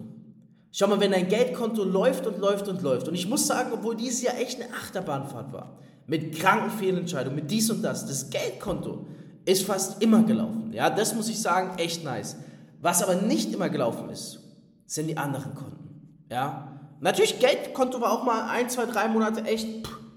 Schau 0.72 0.88
mal, 0.88 1.00
wenn 1.00 1.12
dein 1.12 1.28
Geldkonto 1.28 1.84
läuft 1.84 2.28
und 2.28 2.38
läuft 2.38 2.68
und 2.68 2.82
läuft, 2.82 3.08
und 3.08 3.16
ich 3.16 3.28
muss 3.28 3.48
sagen, 3.48 3.72
obwohl 3.74 3.96
dieses 3.96 4.22
Jahr 4.22 4.38
echt 4.38 4.62
eine 4.62 4.72
Achterbahnfahrt 4.74 5.52
war, 5.52 5.80
mit 6.06 6.38
kranken 6.40 6.72
Fehlentscheidungen, 6.72 7.36
mit 7.36 7.52
dies 7.52 7.70
und 7.70 7.82
das, 7.82 8.06
das 8.06 8.30
Geldkonto 8.30 9.06
ist 9.46 9.66
fast 9.66 10.02
immer 10.02 10.24
gelaufen. 10.24 10.72
Ja, 10.74 10.90
das 10.90 11.16
muss 11.16 11.30
ich 11.30 11.42
sagen, 11.42 11.78
echt 11.78 12.04
nice. 12.04 12.36
Was 12.82 13.04
aber 13.04 13.16
nicht 13.16 13.54
immer 13.54 13.70
gelaufen 13.70 14.10
ist, 14.10 14.40
sind 14.86 15.08
die 15.08 15.18
anderen 15.18 15.56
Konten. 15.56 16.26
Ja, 16.30 16.80
natürlich 17.00 17.40
Geldkonto 17.40 18.00
war 18.00 18.12
auch 18.12 18.24
mal 18.24 18.50
ein, 18.50 18.70
zwei, 18.70 18.86
drei 18.86 19.08
Monate 19.08 19.44
echt, 19.44 19.68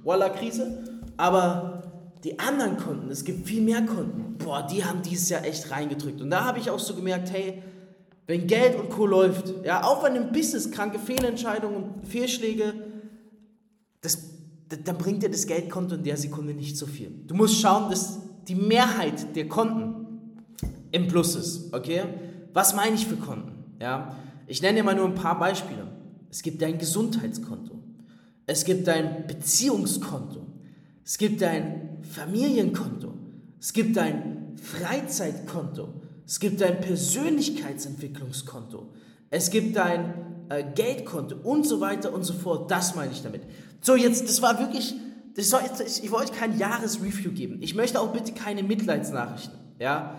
voila, 0.03 0.29
Krise. 0.29 0.85
Aber 1.17 1.83
die 2.25 2.39
anderen 2.39 2.77
Konten, 2.77 3.11
es 3.11 3.25
gibt 3.25 3.47
viel 3.47 3.63
mehr 3.63 3.83
Konten, 3.83 4.37
boah, 4.39 4.67
die 4.67 4.85
haben 4.85 5.03
dieses 5.03 5.29
Jahr 5.29 5.45
echt 5.45 5.71
reingedrückt. 5.71 6.21
Und 6.21 6.31
da 6.31 6.45
habe 6.45 6.59
ich 6.59 6.71
auch 6.71 6.79
so 6.79 6.95
gemerkt, 6.95 7.33
hey, 7.33 7.63
wenn 8.33 8.47
Geld 8.47 8.81
und 8.81 8.89
Co. 8.89 9.05
läuft, 9.05 9.53
ja, 9.63 9.85
auch 9.85 10.03
wenn 10.03 10.17
im 10.17 10.33
Business 10.33 10.71
kranke 10.71 10.99
Fehlentscheidungen 10.99 11.83
und 11.83 12.09
Fehlschläge, 12.09 12.73
das, 14.01 14.23
dann 14.85 14.97
bringt 14.97 15.23
dir 15.23 15.29
das 15.29 15.47
Geldkonto 15.47 15.97
in 15.97 16.03
der 16.03 16.17
Sekunde 16.17 16.55
nicht 16.55 16.79
so 16.79 16.87
viel. 16.87 17.13
Du 17.27 17.35
musst 17.35 17.61
schauen, 17.61 17.91
dass 17.91 18.21
die 18.49 18.55
Mehrheit 18.55 19.37
der 19.37 19.49
Konten 19.49 20.31
im 20.93 21.09
Plus 21.09 21.35
ist, 21.35 21.75
okay? 21.75 22.05
Was 22.55 22.75
meine 22.75 22.95
ich 22.95 23.07
für 23.07 23.17
Konten? 23.17 23.53
Ja, 23.79 24.17
ich 24.47 24.63
nenne 24.63 24.79
dir 24.79 24.85
mal 24.85 24.97
nur 24.97 25.09
ein 25.09 25.15
paar 25.15 25.39
Beispiele. 25.39 25.89
Es 26.31 26.41
gibt 26.41 26.63
dein 26.63 26.79
Gesundheitskonto, 26.79 27.83
es 28.47 28.65
gibt 28.65 28.89
dein 28.89 29.27
Beziehungskonto, 29.27 30.47
es 31.05 31.19
gibt 31.19 31.43
dein 31.43 31.99
Familienkonto, 32.01 33.13
es 33.61 33.75
gibt 33.75 33.95
dein 33.95 34.57
Freizeitkonto, 34.57 36.02
es 36.33 36.41
gibt 36.41 36.61
dein 36.63 36.81
Persönlichkeitsentwicklungskonto, 36.81 38.89
es 39.29 39.51
gibt 39.51 39.77
dein 39.77 40.15
äh, 40.49 40.65
Geldkonto 40.75 41.37
und 41.43 41.67
so 41.67 41.83
weiter 41.83 42.15
und 42.15 42.25
so 42.25 42.33
fort. 42.33 42.71
Das 42.71 42.95
meine 42.95 43.13
ich 43.13 43.23
damit. 43.23 43.43
So, 43.83 43.97
jetzt, 43.97 44.27
das 44.27 44.41
war 44.41 44.59
wirklich, 44.59 44.95
das 45.37 45.51
soll, 45.51 45.61
ich, 45.87 46.05
ich 46.05 46.11
wollte 46.11 46.33
kein 46.33 46.57
Jahresreview 46.57 47.33
geben. 47.33 47.59
Ich 47.61 47.75
möchte 47.75 48.01
auch 48.01 48.15
bitte 48.15 48.33
keine 48.33 48.63
Mitleidsnachrichten. 48.63 49.59
Ja? 49.79 50.15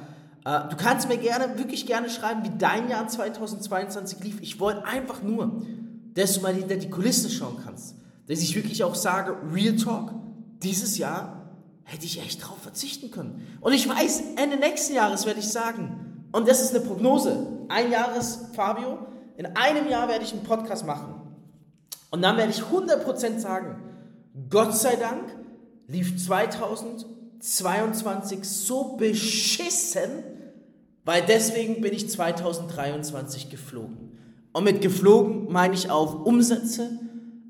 Äh, 0.46 0.70
du 0.70 0.76
kannst 0.76 1.10
mir 1.10 1.18
gerne, 1.18 1.58
wirklich 1.58 1.88
gerne 1.88 2.12
schreiben, 2.12 2.44
wie 2.44 2.52
dein 2.60 2.92
Jahr 2.92 3.08
2022 3.08 4.24
lief. 4.24 4.40
Ich 4.40 4.60
wollte 4.60 4.86
einfach 4.86 5.24
nur, 5.24 5.64
dass 6.14 6.36
du 6.36 6.42
mal 6.42 6.54
hinter 6.54 6.76
die 6.76 6.92
Kulisse 6.92 7.32
schauen 7.32 7.58
kannst. 7.66 7.96
Dass 8.28 8.38
ich 8.38 8.56
wirklich 8.56 8.84
auch 8.84 8.94
sage, 8.94 9.36
Real 9.52 9.78
Talk, 9.78 10.14
dieses 10.62 11.00
Jahr 11.00 11.40
hätte 11.86 12.06
ich 12.06 12.22
echt 12.22 12.46
drauf 12.46 12.60
verzichten 12.62 13.12
können. 13.12 13.46
Und 13.62 13.74
ich 13.74 13.90
weiß, 13.90 14.22
Ende 14.36 14.58
nächsten 14.58 14.94
Jahres 14.94 15.26
werde 15.26 15.40
ich 15.40 15.50
sagen, 15.50 16.03
und 16.34 16.50
das 16.50 16.62
ist 16.62 16.76
eine 16.76 16.84
Prognose, 16.84 17.48
ein 17.70 17.90
Jahres 17.90 18.48
Fabio, 18.54 18.98
in 19.38 19.46
einem 19.56 19.90
Jahr 19.90 20.10
werde 20.10 20.26
ich 20.26 20.34
einen 20.34 20.44
Podcast 20.44 20.86
machen. 20.86 21.16
Und 22.12 22.22
dann 22.22 22.36
werde 22.36 22.52
ich 22.52 22.62
100% 22.62 23.40
sagen, 23.40 23.82
Gott 24.50 24.76
sei 24.76 24.98
Dank 24.98 25.34
lief 25.88 26.22
2022 26.22 28.44
so 28.44 28.98
beschissen, 28.98 30.26
weil 31.06 31.24
deswegen 31.26 31.80
bin 31.82 31.94
ich 31.94 32.10
2023 32.10 33.50
geflogen. 33.50 34.18
Und 34.52 34.66
mit 34.66 34.82
geflogen 34.82 35.50
meine 35.52 35.74
ich 35.74 35.90
auf 35.90 36.26
Umsätze, 36.26 37.00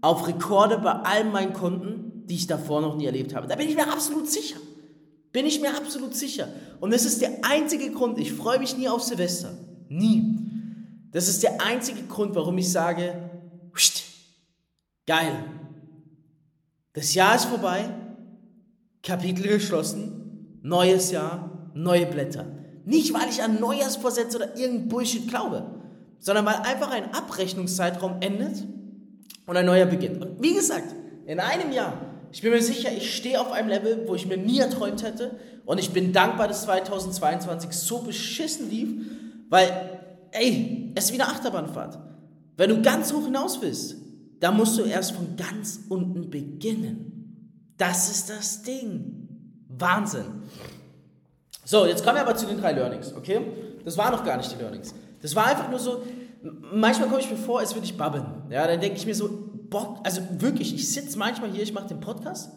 auf 0.01 0.27
Rekorde 0.27 0.77
bei 0.77 0.91
all 0.91 1.23
meinen 1.25 1.53
Kunden 1.53 2.03
die 2.25 2.35
ich 2.35 2.47
davor 2.47 2.81
noch 2.81 2.95
nie 2.95 3.05
erlebt 3.05 3.35
habe. 3.35 3.47
Da 3.47 3.55
bin 3.55 3.67
ich 3.67 3.75
mir 3.75 3.91
absolut 3.91 4.29
sicher. 4.29 4.57
Bin 5.33 5.47
ich 5.47 5.59
mir 5.59 5.75
absolut 5.75 6.15
sicher. 6.15 6.47
Und 6.79 6.93
das 6.93 7.05
ist 7.05 7.21
der 7.21 7.31
einzige 7.41 7.91
Grund, 7.91 8.19
ich 8.19 8.31
freue 8.31 8.59
mich 8.59 8.77
nie 8.77 8.87
auf 8.87 9.01
Silvester. 9.01 9.57
Nie. 9.89 10.23
Das 11.11 11.27
ist 11.27 11.43
der 11.43 11.59
einzige 11.61 12.03
Grund, 12.03 12.35
warum 12.35 12.57
ich 12.57 12.71
sage, 12.71 13.29
geil. 15.05 15.43
Das 16.93 17.15
Jahr 17.15 17.35
ist 17.35 17.45
vorbei, 17.45 17.89
Kapitel 19.01 19.47
geschlossen, 19.47 20.59
neues 20.61 21.11
Jahr, 21.11 21.71
neue 21.73 22.05
Blätter. 22.05 22.45
Nicht, 22.85 23.13
weil 23.13 23.29
ich 23.29 23.41
an 23.41 23.59
Neujahrsvorsätze 23.59 24.37
oder 24.37 24.55
irgendein 24.55 24.87
Bullshit 24.87 25.27
glaube, 25.27 25.65
sondern 26.19 26.45
weil 26.45 26.55
einfach 26.57 26.91
ein 26.91 27.11
Abrechnungszeitraum 27.13 28.17
endet 28.21 28.63
und 29.47 29.57
ein 29.57 29.65
neuer 29.65 29.87
beginnt. 29.87 30.21
Und 30.21 30.43
wie 30.43 30.53
gesagt, 30.53 30.93
in 31.25 31.39
einem 31.39 31.71
Jahr 31.71 32.12
ich 32.33 32.41
bin 32.41 32.51
mir 32.51 32.63
sicher, 32.63 32.91
ich 32.91 33.15
stehe 33.15 33.39
auf 33.39 33.51
einem 33.51 33.69
Level, 33.69 34.07
wo 34.07 34.15
ich 34.15 34.25
mir 34.25 34.37
nie 34.37 34.57
erträumt 34.57 35.03
hätte. 35.03 35.35
Und 35.65 35.77
ich 35.77 35.91
bin 35.91 36.13
dankbar, 36.13 36.47
dass 36.47 36.63
2022 36.63 37.69
so 37.69 37.99
beschissen 37.99 38.71
lief, 38.71 38.89
weil, 39.49 39.99
ey, 40.31 40.91
es 40.95 41.05
ist 41.05 41.13
wie 41.13 41.21
eine 41.21 41.29
Achterbahnfahrt. 41.29 41.99
Wenn 42.57 42.71
du 42.71 42.81
ganz 42.81 43.13
hoch 43.13 43.25
hinaus 43.25 43.61
willst, 43.61 43.97
dann 44.39 44.57
musst 44.57 44.79
du 44.79 44.81
erst 44.81 45.11
von 45.11 45.35
ganz 45.37 45.81
unten 45.89 46.31
beginnen. 46.31 47.75
Das 47.77 48.09
ist 48.09 48.31
das 48.31 48.63
Ding. 48.63 49.27
Wahnsinn. 49.69 50.25
So, 51.63 51.85
jetzt 51.85 52.03
kommen 52.03 52.15
wir 52.15 52.23
aber 52.23 52.35
zu 52.35 52.47
den 52.47 52.59
drei 52.59 52.71
Learnings, 52.71 53.13
okay? 53.13 53.41
Das 53.85 53.95
waren 53.95 54.11
noch 54.11 54.25
gar 54.25 54.37
nicht 54.37 54.51
die 54.51 54.59
Learnings. 54.59 54.95
Das 55.21 55.35
war 55.35 55.45
einfach 55.45 55.69
nur 55.69 55.79
so, 55.79 56.01
manchmal 56.73 57.09
komme 57.09 57.21
ich 57.21 57.29
mir 57.29 57.37
vor, 57.37 57.59
als 57.59 57.75
würde 57.75 57.85
ich 57.85 57.95
babbeln. 57.95 58.25
Ja, 58.49 58.65
dann 58.65 58.81
denke 58.81 58.97
ich 58.97 59.05
mir 59.05 59.13
so, 59.13 59.52
Bock, 59.73 59.97
also 60.03 60.21
wirklich, 60.37 60.73
ich 60.75 60.87
sitze 60.87 61.17
manchmal 61.17 61.49
hier, 61.49 61.63
ich 61.63 61.73
mache 61.73 61.87
den 61.87 61.99
Podcast, 61.99 62.51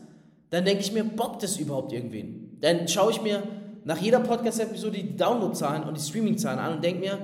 dann 0.51 0.67
denke 0.67 0.83
ich 0.83 0.93
mir, 0.93 1.03
bockt 1.03 1.43
das 1.43 1.57
überhaupt 1.57 1.91
irgendwen? 1.93 2.59
Dann 2.61 2.87
schaue 2.87 3.11
ich 3.11 3.23
mir 3.23 3.43
nach 3.85 3.99
jeder 3.99 4.21
Podcast-Episode 4.21 4.99
die 4.99 5.17
Downloadzahlen 5.17 5.85
und 5.85 5.97
die 5.97 6.03
Streaming-Zahlen 6.03 6.59
an 6.59 6.75
und 6.75 6.85
denke 6.85 7.01
mir, 7.01 7.19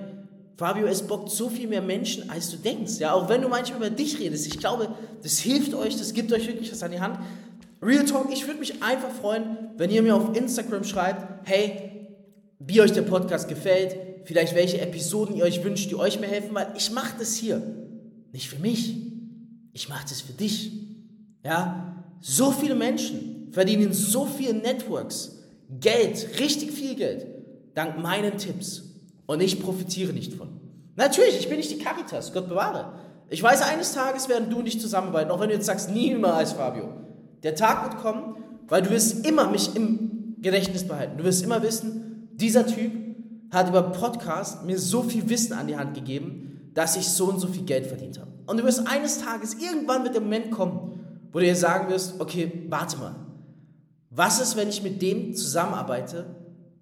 Fabio, 0.56 0.86
es 0.86 1.02
bockt 1.06 1.30
so 1.30 1.50
viel 1.50 1.68
mehr 1.68 1.82
Menschen, 1.82 2.30
als 2.30 2.50
du 2.50 2.56
denkst. 2.56 3.00
Ja, 3.00 3.12
auch 3.12 3.28
wenn 3.28 3.42
du 3.42 3.48
manchmal 3.48 3.80
über 3.80 3.90
dich 3.90 4.18
redest. 4.18 4.46
Ich 4.46 4.58
glaube, 4.58 4.88
das 5.22 5.38
hilft 5.38 5.74
euch, 5.74 5.98
das 5.98 6.14
gibt 6.14 6.32
euch 6.32 6.46
wirklich 6.46 6.72
was 6.72 6.82
an 6.82 6.92
die 6.92 7.00
Hand. 7.00 7.18
Real 7.82 8.06
Talk, 8.06 8.32
ich 8.32 8.46
würde 8.46 8.60
mich 8.60 8.82
einfach 8.82 9.10
freuen, 9.10 9.58
wenn 9.76 9.90
ihr 9.90 10.02
mir 10.02 10.16
auf 10.16 10.34
Instagram 10.34 10.84
schreibt, 10.84 11.46
hey, 11.46 12.08
wie 12.60 12.80
euch 12.80 12.92
der 12.92 13.02
Podcast 13.02 13.46
gefällt, 13.48 13.94
vielleicht 14.24 14.54
welche 14.54 14.80
Episoden 14.80 15.36
ihr 15.36 15.44
euch 15.44 15.62
wünscht, 15.62 15.90
die 15.90 15.96
euch 15.96 16.18
mehr 16.18 16.30
helfen, 16.30 16.54
weil 16.54 16.68
ich 16.78 16.90
mache 16.92 17.18
das 17.18 17.34
hier 17.34 17.60
nicht 18.32 18.48
für 18.48 18.58
mich 18.58 19.11
ich 19.72 19.88
mache 19.88 20.04
das 20.08 20.20
für 20.20 20.32
dich. 20.32 20.72
Ja, 21.44 22.04
so 22.20 22.52
viele 22.52 22.74
Menschen 22.74 23.48
verdienen 23.50 23.92
so 23.92 24.26
viele 24.26 24.54
Networks 24.54 25.38
Geld, 25.80 26.38
richtig 26.38 26.72
viel 26.72 26.94
Geld, 26.94 27.26
dank 27.74 27.98
meinen 27.98 28.36
Tipps. 28.36 28.82
Und 29.26 29.40
ich 29.40 29.62
profitiere 29.62 30.12
nicht 30.12 30.34
von. 30.34 30.60
Natürlich, 30.96 31.38
ich 31.38 31.48
bin 31.48 31.56
nicht 31.56 31.70
die 31.70 31.78
Caritas, 31.78 32.32
Gott 32.32 32.48
bewahre. 32.48 32.92
Ich 33.30 33.42
weiß, 33.42 33.62
eines 33.62 33.94
Tages 33.94 34.28
werden 34.28 34.50
du 34.50 34.58
und 34.58 34.66
ich 34.66 34.78
zusammenarbeiten, 34.78 35.30
auch 35.30 35.40
wenn 35.40 35.48
du 35.48 35.54
jetzt 35.54 35.64
sagst, 35.64 35.90
niemals, 35.90 36.52
Fabio. 36.52 36.92
Der 37.42 37.54
Tag 37.54 37.84
wird 37.84 38.02
kommen, 38.02 38.36
weil 38.68 38.82
du 38.82 38.90
wirst 38.90 39.26
immer 39.26 39.50
mich 39.50 39.74
im 39.74 40.36
Gedächtnis 40.42 40.86
behalten. 40.86 41.16
Du 41.16 41.24
wirst 41.24 41.42
immer 41.42 41.62
wissen, 41.62 42.28
dieser 42.34 42.66
Typ 42.66 42.92
hat 43.50 43.68
über 43.70 43.82
Podcast 43.82 44.64
mir 44.64 44.78
so 44.78 45.02
viel 45.02 45.28
Wissen 45.30 45.54
an 45.54 45.66
die 45.66 45.76
Hand 45.76 45.94
gegeben, 45.94 46.70
dass 46.74 46.96
ich 46.96 47.08
so 47.08 47.26
und 47.26 47.38
so 47.38 47.48
viel 47.48 47.64
Geld 47.64 47.86
verdient 47.86 48.18
habe. 48.18 48.31
Und 48.52 48.58
du 48.58 48.64
wirst 48.64 48.86
eines 48.86 49.18
Tages, 49.18 49.54
irgendwann 49.54 50.04
wird 50.04 50.12
der 50.12 50.20
Moment 50.20 50.50
kommen, 50.50 51.00
wo 51.32 51.38
du 51.38 51.46
dir 51.46 51.56
sagen 51.56 51.88
wirst, 51.88 52.20
okay, 52.20 52.66
warte 52.68 52.98
mal, 52.98 53.14
was 54.10 54.42
ist, 54.42 54.58
wenn 54.58 54.68
ich 54.68 54.82
mit 54.82 55.00
dem 55.00 55.34
zusammenarbeite, 55.34 56.26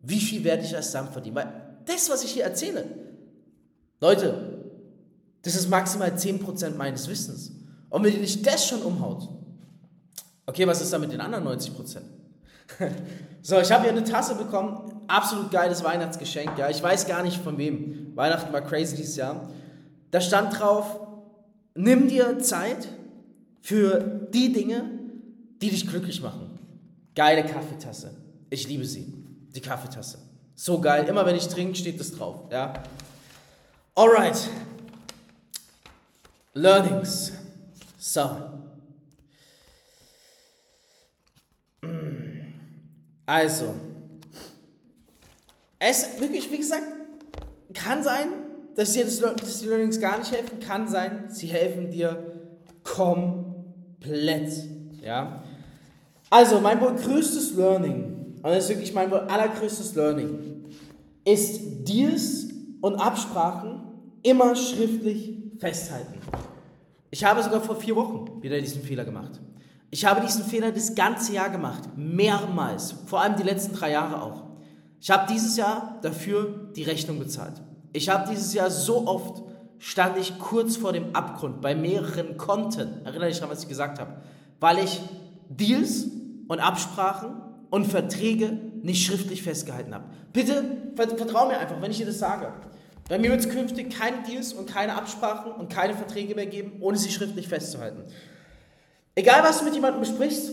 wie 0.03 0.19
viel 0.19 0.43
werde 0.43 0.65
ich 0.65 0.75
als 0.75 0.91
dann 0.91 1.13
verdienen? 1.13 1.37
Weil 1.37 1.79
das, 1.87 2.11
was 2.11 2.25
ich 2.25 2.33
hier 2.33 2.43
erzähle, 2.43 2.87
Leute, 4.01 4.65
das 5.43 5.55
ist 5.55 5.71
maximal 5.71 6.11
10% 6.11 6.75
meines 6.75 7.07
Wissens. 7.07 7.53
Und 7.89 8.03
wenn 8.03 8.15
dich 8.15 8.43
das 8.43 8.67
schon 8.67 8.83
umhaut, 8.83 9.29
okay, 10.47 10.67
was 10.67 10.81
ist 10.81 10.93
da 10.93 10.99
mit 10.99 11.13
den 11.13 11.21
anderen 11.21 11.47
90%? 11.47 12.01
so, 13.43 13.61
ich 13.61 13.71
habe 13.71 13.85
hier 13.85 13.93
eine 13.93 14.03
Tasse 14.03 14.35
bekommen, 14.35 15.03
absolut 15.07 15.53
geiles 15.53 15.85
Weihnachtsgeschenk, 15.85 16.59
ja, 16.59 16.69
ich 16.69 16.83
weiß 16.83 17.07
gar 17.07 17.23
nicht 17.23 17.41
von 17.41 17.59
wem. 17.59 18.11
Weihnachten 18.17 18.53
war 18.53 18.61
crazy 18.61 18.97
dieses 18.97 19.15
Jahr. 19.15 19.49
Da 20.11 20.21
stand 20.21 20.59
drauf, 20.59 21.07
Nimm 21.75 22.09
dir 22.09 22.39
Zeit 22.41 22.89
für 23.63 24.29
die 24.33 24.53
Dinge, 24.53 24.99
die 25.63 25.71
dich 25.71 25.87
glücklich 25.87 26.21
machen. 26.23 26.59
Geile 27.15 27.45
Kaffeetasse. 27.45 28.17
Ich 28.51 28.67
liebe 28.69 28.85
sie. 28.85 29.13
Die 29.55 29.61
Kaffeetasse. 29.61 30.19
So 30.55 30.81
geil. 30.81 31.07
Immer 31.09 31.25
wenn 31.27 31.37
ich 31.37 31.49
trinke, 31.49 31.75
steht 31.75 32.01
das 32.01 32.13
drauf. 32.13 32.51
Ja. 32.51 32.73
Alright. 33.95 34.49
Learnings. 36.55 37.33
So. 37.99 38.31
Also. 43.27 43.75
Es 45.79 46.21
wirklich, 46.21 46.51
wie 46.51 46.59
gesagt, 46.59 46.83
kann 47.73 48.03
sein, 48.03 48.29
dass 48.77 48.93
dir 48.93 49.05
das, 49.05 49.19
dass 49.19 49.61
die 49.61 49.67
Learnings 49.67 50.01
gar 50.01 50.19
nicht 50.19 50.33
helfen, 50.33 50.61
kann 50.61 50.89
sein, 50.89 51.25
sie 51.29 51.47
helfen 51.47 51.91
dir 51.91 52.33
komplett. 52.85 54.53
Ja? 55.03 55.43
Also, 56.31 56.61
mein 56.61 56.81
wohl 56.81 56.95
größtes 56.95 57.55
Learning 57.55 58.21
und 58.43 58.51
das 58.51 58.65
ist 58.65 58.71
wirklich 58.71 58.95
mein 58.95 59.13
allergrößtes 59.13 59.95
Learning, 59.95 60.65
ist 61.25 61.87
Deals 61.87 62.49
und 62.81 62.97
Absprachen 62.97 63.83
immer 64.23 64.57
schriftlich 64.57 65.35
festhalten. 65.59 66.15
Ich 67.11 67.23
habe 67.25 67.43
sogar 67.43 67.61
vor 67.61 67.77
vier 67.77 67.97
Wochen 67.97 68.43
wieder 68.43 68.59
diesen 68.59 68.83
Fehler 68.83 69.05
gemacht. 69.05 69.41
Ich 69.91 70.05
habe 70.07 70.23
diesen 70.23 70.45
Fehler 70.45 70.73
das 70.73 70.95
ganze 70.95 71.35
Jahr 71.35 71.51
gemacht, 71.51 71.83
mehrmals, 71.97 72.95
vor 73.07 73.21
allem 73.21 73.37
die 73.37 73.43
letzten 73.43 73.75
drei 73.75 73.91
Jahre 73.91 74.23
auch. 74.23 74.45
Ich 75.01 75.11
habe 75.11 75.31
dieses 75.31 75.57
Jahr 75.57 75.99
dafür 76.03 76.71
die 76.75 76.85
Rechnung 76.85 77.19
bezahlt. 77.19 77.61
Ich 77.93 78.09
habe 78.09 78.29
dieses 78.31 78.55
Jahr 78.55 78.71
so 78.71 79.07
oft 79.07 79.43
stand 79.79 80.19
ich 80.19 80.39
kurz 80.39 80.77
vor 80.77 80.93
dem 80.93 81.15
Abgrund 81.15 81.61
bei 81.61 81.75
mehreren 81.75 82.37
Konten. 82.37 83.05
Erinnere 83.05 83.29
dich 83.29 83.39
daran, 83.39 83.51
was 83.51 83.63
ich 83.63 83.69
gesagt 83.69 83.99
habe. 83.99 84.15
Weil 84.61 84.79
ich 84.79 85.01
Deals 85.49 86.07
und 86.49 86.61
Absprachen 86.61 87.41
und 87.71 87.87
Verträge 87.87 88.59
nicht 88.83 89.07
schriftlich 89.07 89.43
festgehalten 89.43 89.95
habe. 89.95 90.05
Bitte 90.33 90.65
vertrau 90.97 91.47
mir 91.47 91.59
einfach, 91.59 91.81
wenn 91.81 91.91
ich 91.91 91.99
dir 91.99 92.07
das 92.07 92.19
sage. 92.19 92.53
Bei 93.09 93.19
mir 93.19 93.31
wird 93.31 93.41
es 93.41 93.49
künftig 93.49 93.91
keine 93.91 94.23
Deals 94.23 94.53
und 94.53 94.71
keine 94.71 94.95
Absprachen 94.95 95.53
und 95.53 95.69
keine 95.69 95.95
Verträge 95.95 96.35
mehr 96.35 96.47
geben, 96.47 96.75
ohne 96.81 96.97
sie 96.97 97.11
schriftlich 97.11 97.49
festzuhalten. 97.49 98.05
Egal, 99.17 99.43
was 99.43 99.59
du 99.59 99.65
mit 99.65 99.75
jemandem 99.75 100.01
besprichst, 100.01 100.53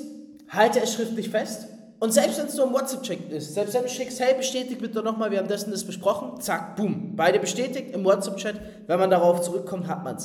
halte 0.50 0.82
es 0.82 0.94
schriftlich 0.94 1.30
fest. 1.30 1.68
Und 2.00 2.14
selbst 2.14 2.38
wenn 2.38 2.46
es 2.46 2.56
nur 2.56 2.68
ein 2.68 2.74
WhatsApp-Check 2.74 3.32
ist, 3.32 3.56
selbst 3.56 3.74
wenn 3.74 3.84
du 3.84 3.90
schickst, 3.90 4.20
hey, 4.20 4.36
bestätigt 4.36 4.80
bitte 4.80 5.02
nochmal, 5.02 5.32
wir 5.32 5.40
haben 5.40 5.48
das 5.48 5.64
und 5.64 5.72
das 5.72 5.84
besprochen, 5.84 6.40
zack, 6.42 6.76
boom, 6.76 7.16
beide 7.16 7.40
bestätigt 7.40 7.92
im 7.94 8.06
WhatsApp-Chat, 8.06 8.60
wenn 8.86 9.00
man 9.00 9.10
darauf 9.10 9.42
zurückkommt, 9.42 9.88
hat 9.88 10.04
man. 10.04 10.18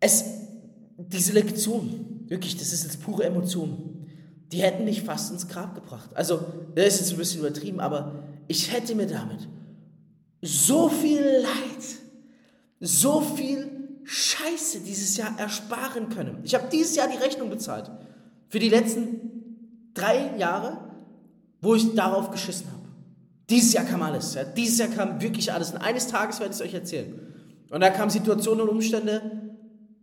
Es, 0.00 0.24
diese 0.98 1.32
Lektion, 1.32 2.24
wirklich, 2.26 2.56
das 2.56 2.72
ist 2.72 2.84
jetzt 2.84 3.02
pure 3.02 3.24
Emotion, 3.24 4.06
die 4.50 4.62
hätten 4.62 4.84
mich 4.84 5.02
fast 5.02 5.30
ins 5.30 5.48
Grab 5.48 5.74
gebracht. 5.74 6.10
Also, 6.14 6.40
das 6.74 6.86
ist 6.86 7.00
jetzt 7.00 7.10
ein 7.12 7.18
bisschen 7.18 7.40
übertrieben, 7.40 7.80
aber 7.80 8.24
ich 8.48 8.72
hätte 8.72 8.94
mir 8.94 9.06
damit 9.06 9.48
so 10.42 10.88
viel 10.88 11.22
Leid, 11.22 11.84
so 12.80 13.20
viel 13.20 13.70
Scheiße 14.04 14.80
dieses 14.80 15.16
Jahr 15.16 15.38
ersparen 15.38 16.08
können. 16.10 16.40
Ich 16.42 16.54
habe 16.54 16.66
dieses 16.70 16.94
Jahr 16.96 17.08
die 17.08 17.16
Rechnung 17.16 17.48
bezahlt. 17.48 17.90
Für 18.48 18.58
die 18.58 18.68
letzten 18.68 19.33
drei 19.94 20.36
Jahre, 20.36 20.78
wo 21.60 21.74
ich 21.74 21.94
darauf 21.94 22.30
geschissen 22.30 22.66
habe. 22.66 22.84
Dieses 23.48 23.72
Jahr 23.72 23.84
kam 23.84 24.02
alles. 24.02 24.34
Ja. 24.34 24.44
Dieses 24.44 24.78
Jahr 24.78 24.88
kam 24.88 25.20
wirklich 25.20 25.52
alles. 25.52 25.72
Und 25.72 25.78
eines 25.78 26.08
Tages 26.08 26.40
werde 26.40 26.52
ich 26.52 26.60
es 26.60 26.66
euch 26.66 26.74
erzählen. 26.74 27.20
Und 27.70 27.80
da 27.80 27.90
kamen 27.90 28.10
Situationen 28.10 28.62
und 28.62 28.68
Umstände, 28.68 29.22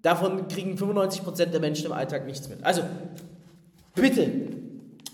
davon 0.01 0.48
kriegen 0.48 0.75
95% 0.77 1.45
der 1.45 1.60
Menschen 1.60 1.86
im 1.86 1.93
Alltag 1.93 2.25
nichts 2.25 2.50
mit. 2.50 2.63
Also, 2.63 2.83
bitte, 3.95 4.29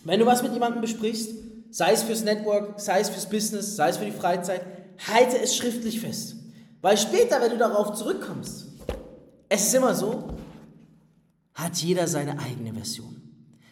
wenn 0.04 0.20
du 0.20 0.26
was 0.26 0.44
mit 0.44 0.54
jemandem 0.54 0.82
besprichst, 0.82 1.32
sei 1.70 1.92
es 1.92 2.04
fürs 2.04 2.24
Network, 2.24 2.80
sei 2.80 3.00
es 3.02 3.10
fürs 3.10 3.30
Business, 3.30 3.76
sei 3.76 3.90
es 3.90 3.98
für 3.98 4.06
die 4.06 4.12
Freizeit, 4.12 4.62
halte 5.08 5.40
es 5.40 5.56
schriftlich 5.56 6.00
fest. 6.00 6.36
Weil 6.82 6.98
später, 6.98 7.42
wenn 7.42 7.52
du 7.52 7.58
darauf 7.58 7.94
zurückkommst, 7.94 8.68
es 9.50 9.68
ist 9.68 9.76
immer 9.76 9.94
so, 9.94 10.30
hat 11.54 11.76
jeder 11.78 12.08
seine 12.08 12.40
eigene 12.40 12.74
Version. 12.74 13.17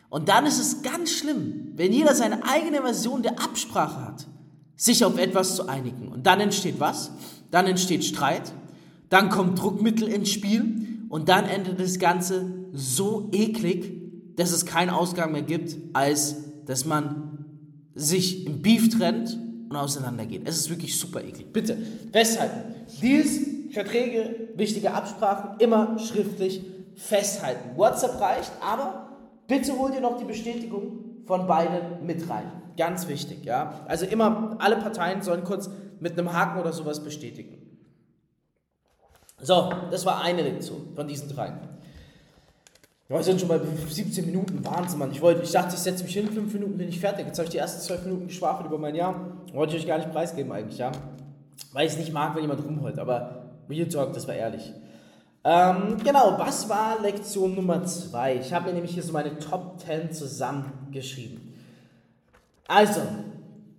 Und 0.09 0.29
dann 0.29 0.45
ist 0.45 0.59
es 0.59 0.81
ganz 0.81 1.11
schlimm, 1.11 1.71
wenn 1.75 1.91
jeder 1.91 2.13
seine 2.13 2.43
eigene 2.45 2.81
Version 2.81 3.21
der 3.23 3.39
Absprache 3.39 4.01
hat, 4.01 4.27
sich 4.75 5.03
auf 5.03 5.17
etwas 5.17 5.55
zu 5.55 5.67
einigen. 5.67 6.09
Und 6.09 6.25
dann 6.25 6.39
entsteht 6.39 6.79
was? 6.79 7.11
Dann 7.51 7.67
entsteht 7.67 8.03
Streit, 8.03 8.51
dann 9.09 9.29
kommt 9.29 9.61
Druckmittel 9.61 10.07
ins 10.07 10.29
Spiel 10.29 11.05
und 11.09 11.29
dann 11.29 11.45
endet 11.45 11.79
das 11.79 11.99
Ganze 11.99 12.45
so 12.73 13.29
eklig, 13.31 14.35
dass 14.35 14.51
es 14.51 14.65
keinen 14.65 14.89
Ausgang 14.89 15.31
mehr 15.31 15.43
gibt, 15.43 15.75
als 15.93 16.35
dass 16.65 16.85
man 16.85 17.45
sich 17.93 18.45
im 18.45 18.61
Beef 18.61 18.89
trennt 18.89 19.39
und 19.69 19.75
auseinandergeht. 19.75 20.41
Es 20.45 20.57
ist 20.57 20.69
wirklich 20.69 20.97
super 20.99 21.23
eklig. 21.23 21.53
Bitte 21.53 21.77
festhalten. 22.11 22.75
Deals 23.01 23.39
Verträge, 23.71 24.49
wichtige 24.55 24.93
Absprachen 24.93 25.59
immer 25.59 25.99
schriftlich 25.99 26.61
festhalten. 26.95 27.77
WhatsApp 27.77 28.19
reicht, 28.19 28.51
aber 28.61 29.04
bitte 29.47 29.77
hol 29.77 29.91
dir 29.91 30.01
noch 30.01 30.17
die 30.17 30.25
Bestätigung 30.25 31.23
von 31.25 31.47
beiden 31.47 32.05
mit 32.05 32.29
rein. 32.29 32.51
Ganz 32.77 33.07
wichtig, 33.07 33.45
ja. 33.45 33.81
Also 33.87 34.05
immer, 34.05 34.57
alle 34.59 34.77
Parteien 34.77 35.21
sollen 35.21 35.43
kurz 35.43 35.69
mit 35.99 36.17
einem 36.17 36.33
Haken 36.33 36.59
oder 36.59 36.73
sowas 36.73 37.03
bestätigen. 37.03 37.65
So, 39.41 39.71
das 39.91 40.05
war 40.05 40.21
eine 40.21 40.41
Lektion 40.41 40.93
von 40.95 41.07
diesen 41.07 41.29
drei. 41.29 41.53
wir 43.07 43.23
sind 43.23 43.39
schon 43.39 43.49
bei 43.49 43.59
17 43.59 44.25
Minuten, 44.25 44.65
Wahnsinn, 44.65 44.99
Mann. 44.99 45.11
Ich, 45.11 45.21
wollte, 45.21 45.43
ich 45.43 45.51
dachte, 45.51 45.75
ich 45.75 45.81
setze 45.81 46.03
mich 46.03 46.13
hin, 46.13 46.27
5 46.29 46.53
Minuten 46.53 46.77
bin 46.77 46.87
ich 46.87 46.99
fertig. 46.99 47.25
Jetzt 47.25 47.37
habe 47.37 47.45
ich 47.45 47.51
die 47.51 47.57
ersten 47.57 47.81
12 47.81 48.05
Minuten 48.05 48.27
geschwafelt 48.27 48.67
über 48.67 48.77
mein 48.77 48.95
Jahr. 48.95 49.37
Wollte 49.53 49.75
ich 49.75 49.83
euch 49.83 49.87
gar 49.87 49.97
nicht 49.97 50.11
preisgeben 50.11 50.51
eigentlich, 50.51 50.77
ja. 50.77 50.91
Weil 51.73 51.85
ich 51.85 51.93
es 51.93 51.99
nicht 51.99 52.13
mag, 52.13 52.35
wenn 52.35 52.41
jemand 52.43 52.63
rumholt. 52.63 52.97
Aber 52.97 53.45
Real 53.69 53.87
Talk, 53.87 54.13
das 54.13 54.27
war 54.27 54.35
ehrlich. 54.35 54.73
Ähm, 55.47 55.97
genau, 56.03 56.39
was 56.39 56.67
war 56.67 56.99
Lektion 57.03 57.53
Nummer 57.53 57.85
2? 57.85 58.37
Ich 58.37 58.51
habe 58.51 58.65
mir 58.65 58.73
nämlich 58.73 58.95
hier 58.95 59.03
so 59.03 59.13
meine 59.13 59.37
Top 59.37 59.79
10 59.79 60.11
zusammengeschrieben. 60.11 61.53
Also, 62.67 63.01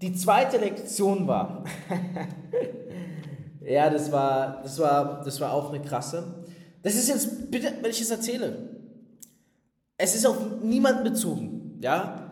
die 0.00 0.14
zweite 0.14 0.58
Lektion 0.58 1.26
war, 1.26 1.64
ja, 3.64 3.90
das 3.90 4.12
war, 4.12 4.62
das, 4.62 4.78
war, 4.78 5.22
das 5.24 5.40
war 5.40 5.52
auch 5.52 5.72
eine 5.72 5.82
krasse. 5.82 6.44
Das 6.84 6.94
ist 6.94 7.08
jetzt, 7.08 7.50
bitte, 7.50 7.72
wenn 7.82 7.90
ich 7.90 8.00
es 8.00 8.10
erzähle, 8.12 8.70
es 9.98 10.14
ist 10.14 10.24
auf 10.24 10.36
niemanden 10.62 11.02
bezogen, 11.02 11.80
ja. 11.80 12.30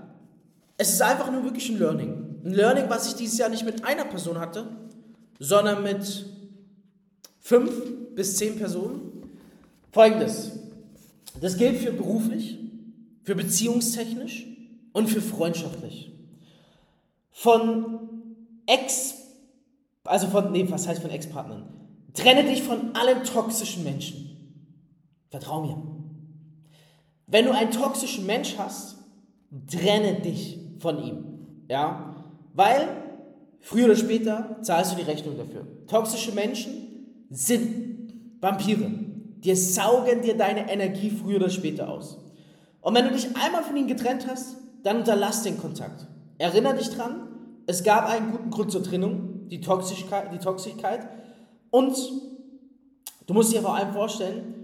Es 0.76 0.92
ist 0.92 1.02
einfach 1.02 1.32
nur 1.32 1.42
wirklich 1.42 1.68
ein 1.70 1.78
Learning. 1.80 2.40
Ein 2.44 2.52
Learning, 2.52 2.84
was 2.88 3.08
ich 3.08 3.14
dieses 3.16 3.38
Jahr 3.38 3.48
nicht 3.48 3.64
mit 3.64 3.84
einer 3.84 4.04
Person 4.04 4.38
hatte, 4.38 4.68
sondern 5.40 5.82
mit 5.82 6.24
fünf 7.40 7.72
bis 8.14 8.36
zehn 8.36 8.56
Personen. 8.56 9.13
Folgendes. 9.94 10.50
Das 11.40 11.56
gilt 11.56 11.76
für 11.76 11.92
beruflich, 11.92 12.58
für 13.22 13.36
beziehungstechnisch 13.36 14.44
und 14.92 15.08
für 15.08 15.20
freundschaftlich. 15.20 16.10
Von 17.30 18.08
Ex, 18.66 19.14
also 20.02 20.26
von, 20.26 20.50
nee, 20.50 20.66
was 20.68 20.88
heißt 20.88 21.00
von 21.00 21.12
Ex-Partnern? 21.12 21.68
Trenne 22.12 22.42
dich 22.42 22.64
von 22.64 22.96
allen 22.96 23.22
toxischen 23.22 23.84
Menschen. 23.84 24.64
Vertrau 25.30 25.62
mir. 25.62 25.80
Wenn 27.28 27.44
du 27.44 27.52
einen 27.52 27.70
toxischen 27.70 28.26
Mensch 28.26 28.56
hast, 28.58 28.96
trenne 29.70 30.20
dich 30.22 30.58
von 30.80 31.00
ihm. 31.04 31.24
Ja? 31.68 32.16
Weil 32.52 32.88
früher 33.60 33.84
oder 33.84 33.96
später 33.96 34.58
zahlst 34.60 34.92
du 34.92 34.96
die 34.96 35.02
Rechnung 35.02 35.36
dafür. 35.36 35.68
Toxische 35.86 36.32
Menschen 36.32 37.26
sind 37.30 38.12
Vampire. 38.40 39.03
Die 39.44 39.54
saugen 39.54 40.22
dir 40.22 40.36
deine 40.36 40.70
Energie 40.70 41.10
früher 41.10 41.36
oder 41.36 41.50
später 41.50 41.88
aus. 41.88 42.18
Und 42.80 42.94
wenn 42.94 43.04
du 43.04 43.12
dich 43.12 43.26
einmal 43.36 43.62
von 43.62 43.76
ihnen 43.76 43.88
getrennt 43.88 44.26
hast, 44.28 44.56
dann 44.82 44.98
unterlass 44.98 45.42
den 45.42 45.58
Kontakt. 45.58 46.06
Erinnere 46.38 46.76
dich 46.76 46.90
dran, 46.90 47.28
es 47.66 47.82
gab 47.82 48.08
einen 48.08 48.32
guten 48.32 48.50
Grund 48.50 48.72
zur 48.72 48.82
Trennung, 48.82 49.48
die 49.48 49.60
Toxigkeit, 49.60 50.32
die 50.32 50.38
Toxigkeit. 50.38 51.08
Und 51.70 51.96
du 53.26 53.34
musst 53.34 53.52
dir 53.52 53.62
vor 53.62 53.74
allem 53.74 53.92
vorstellen, 53.92 54.54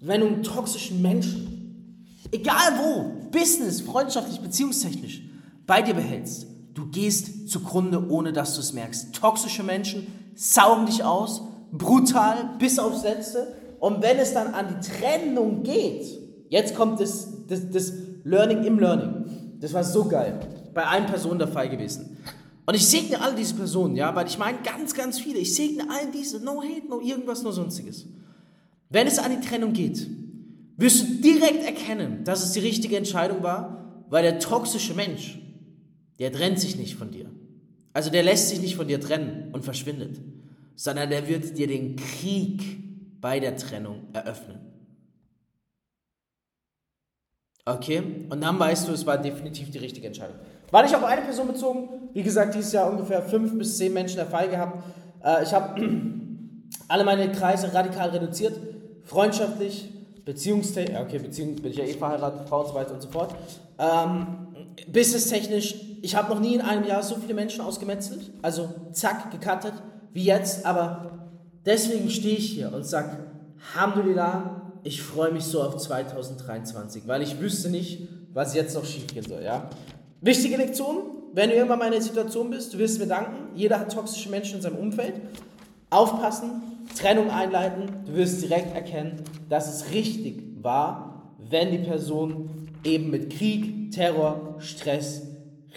wenn 0.00 0.20
du 0.20 0.26
einen 0.26 0.42
toxischen 0.42 1.00
Menschen, 1.00 2.06
egal 2.30 2.78
wo, 2.78 3.30
Business, 3.30 3.80
freundschaftlich, 3.80 4.40
beziehungstechnisch, 4.40 5.22
bei 5.66 5.80
dir 5.80 5.94
behältst, 5.94 6.46
du 6.74 6.86
gehst 6.86 7.48
zugrunde, 7.48 8.10
ohne 8.10 8.32
dass 8.32 8.54
du 8.54 8.60
es 8.60 8.72
merkst. 8.72 9.14
Toxische 9.14 9.62
Menschen 9.62 10.06
saugen 10.34 10.86
dich 10.86 11.02
aus 11.02 11.42
brutal 11.72 12.50
bis 12.58 12.78
aufs 12.78 13.02
Letzte. 13.02 13.52
Und 13.84 14.00
wenn 14.00 14.16
es 14.16 14.32
dann 14.32 14.54
an 14.54 14.68
die 14.68 14.88
Trennung 14.88 15.62
geht, 15.62 16.06
jetzt 16.48 16.74
kommt 16.74 17.00
das, 17.00 17.28
das, 17.46 17.68
das 17.68 17.92
Learning 18.24 18.64
im 18.64 18.78
Learning. 18.78 19.26
Das 19.60 19.74
war 19.74 19.84
so 19.84 20.06
geil. 20.06 20.40
Bei 20.72 20.84
allen 20.86 21.04
Personen 21.04 21.38
der 21.38 21.48
Fall 21.48 21.68
gewesen. 21.68 22.16
Und 22.64 22.74
ich 22.74 22.86
segne 22.86 23.20
alle 23.20 23.34
diese 23.34 23.54
Personen, 23.54 23.94
ja, 23.94 24.14
weil 24.14 24.26
ich 24.26 24.38
meine 24.38 24.56
ganz, 24.64 24.94
ganz 24.94 25.18
viele. 25.18 25.38
Ich 25.38 25.54
segne 25.54 25.82
allen 25.90 26.12
diese, 26.12 26.42
no 26.42 26.62
hate, 26.62 26.88
no 26.88 26.98
irgendwas, 26.98 27.42
no 27.42 27.52
sonstiges. 27.52 28.06
Wenn 28.88 29.06
es 29.06 29.18
an 29.18 29.38
die 29.38 29.46
Trennung 29.46 29.74
geht, 29.74 30.08
wirst 30.78 31.02
du 31.02 31.06
direkt 31.16 31.66
erkennen, 31.66 32.24
dass 32.24 32.42
es 32.42 32.52
die 32.52 32.60
richtige 32.60 32.96
Entscheidung 32.96 33.42
war, 33.42 34.06
weil 34.08 34.22
der 34.22 34.38
toxische 34.38 34.94
Mensch, 34.94 35.38
der 36.18 36.32
trennt 36.32 36.58
sich 36.58 36.76
nicht 36.76 36.94
von 36.94 37.10
dir. 37.10 37.26
Also 37.92 38.08
der 38.08 38.22
lässt 38.22 38.48
sich 38.48 38.62
nicht 38.62 38.76
von 38.76 38.88
dir 38.88 38.98
trennen 38.98 39.50
und 39.52 39.62
verschwindet 39.62 40.20
sondern 40.76 41.10
der 41.10 41.28
wird 41.28 41.56
dir 41.56 41.66
den 41.66 41.96
Krieg 41.96 42.62
bei 43.24 43.40
der 43.40 43.56
Trennung 43.56 44.02
eröffnen. 44.12 44.60
Okay? 47.64 48.02
Und 48.28 48.42
dann 48.42 48.58
weißt 48.58 48.86
du, 48.86 48.92
es 48.92 49.06
war 49.06 49.16
definitiv 49.16 49.70
die 49.70 49.78
richtige 49.78 50.08
Entscheidung. 50.08 50.36
War 50.70 50.82
nicht 50.82 50.94
auf 50.94 51.04
eine 51.04 51.22
Person 51.22 51.46
bezogen. 51.46 51.88
Wie 52.12 52.22
gesagt, 52.22 52.54
dieses 52.54 52.72
Jahr 52.72 52.90
ungefähr 52.90 53.22
fünf 53.22 53.56
bis 53.56 53.78
zehn 53.78 53.94
Menschen 53.94 54.16
der 54.16 54.26
Fall 54.26 54.50
gehabt. 54.50 54.84
Äh, 55.24 55.42
ich 55.42 55.54
habe 55.54 55.80
alle 56.88 57.04
meine 57.04 57.32
Kreise 57.32 57.72
radikal 57.72 58.10
reduziert. 58.10 58.60
Freundschaftlich, 59.04 59.90
beziehungstechnisch, 60.26 61.00
okay, 61.00 61.18
Beziehung 61.18 61.56
bin 61.56 61.70
ich 61.70 61.78
ja 61.78 61.84
eh 61.84 61.94
verheiratet, 61.94 62.46
Frau 62.46 62.60
und 62.60 62.68
so 62.68 62.74
weiter 62.74 62.92
und 62.92 63.00
so 63.00 63.08
fort. 63.08 63.34
Ähm, 63.78 64.26
businesstechnisch, 64.92 65.76
ich 66.02 66.14
habe 66.14 66.28
noch 66.28 66.40
nie 66.40 66.56
in 66.56 66.60
einem 66.60 66.84
Jahr 66.84 67.02
so 67.02 67.14
viele 67.14 67.32
Menschen 67.32 67.62
ausgemetzelt. 67.62 68.32
Also 68.42 68.68
zack, 68.92 69.30
gecuttet, 69.30 69.72
wie 70.12 70.24
jetzt. 70.24 70.66
Aber 70.66 71.23
deswegen 71.64 72.10
stehe 72.10 72.36
ich 72.36 72.50
hier 72.50 72.72
und 72.72 72.84
sage, 72.84 73.16
Alhamdulillah, 73.74 74.72
ich 74.82 75.02
freue 75.02 75.32
mich 75.32 75.44
so 75.44 75.62
auf 75.62 75.76
2023, 75.76 77.06
weil 77.06 77.22
ich 77.22 77.40
wüsste 77.40 77.70
nicht, 77.70 78.08
was 78.32 78.54
jetzt 78.54 78.74
noch 78.74 78.84
schief 78.84 79.06
gehen 79.06 79.24
soll. 79.26 79.42
Ja? 79.42 79.70
Wichtige 80.20 80.56
Lektion, 80.56 80.96
wenn 81.32 81.50
du 81.50 81.56
irgendwann 81.56 81.78
mal 81.78 81.86
in 81.86 81.92
der 81.92 82.02
Situation 82.02 82.50
bist, 82.50 82.74
du 82.74 82.78
wirst 82.78 82.98
mir 82.98 83.06
danken, 83.06 83.56
jeder 83.56 83.80
hat 83.80 83.92
toxische 83.92 84.28
Menschen 84.28 84.56
in 84.56 84.62
seinem 84.62 84.76
Umfeld. 84.76 85.14
Aufpassen, 85.90 86.62
Trennung 86.96 87.30
einleiten, 87.30 87.88
du 88.06 88.14
wirst 88.14 88.42
direkt 88.42 88.74
erkennen, 88.74 89.22
dass 89.48 89.72
es 89.72 89.92
richtig 89.92 90.42
war, 90.62 91.32
wenn 91.38 91.70
die 91.70 91.78
Person 91.78 92.68
eben 92.84 93.10
mit 93.10 93.30
Krieg, 93.30 93.92
Terror, 93.92 94.56
Stress 94.58 95.22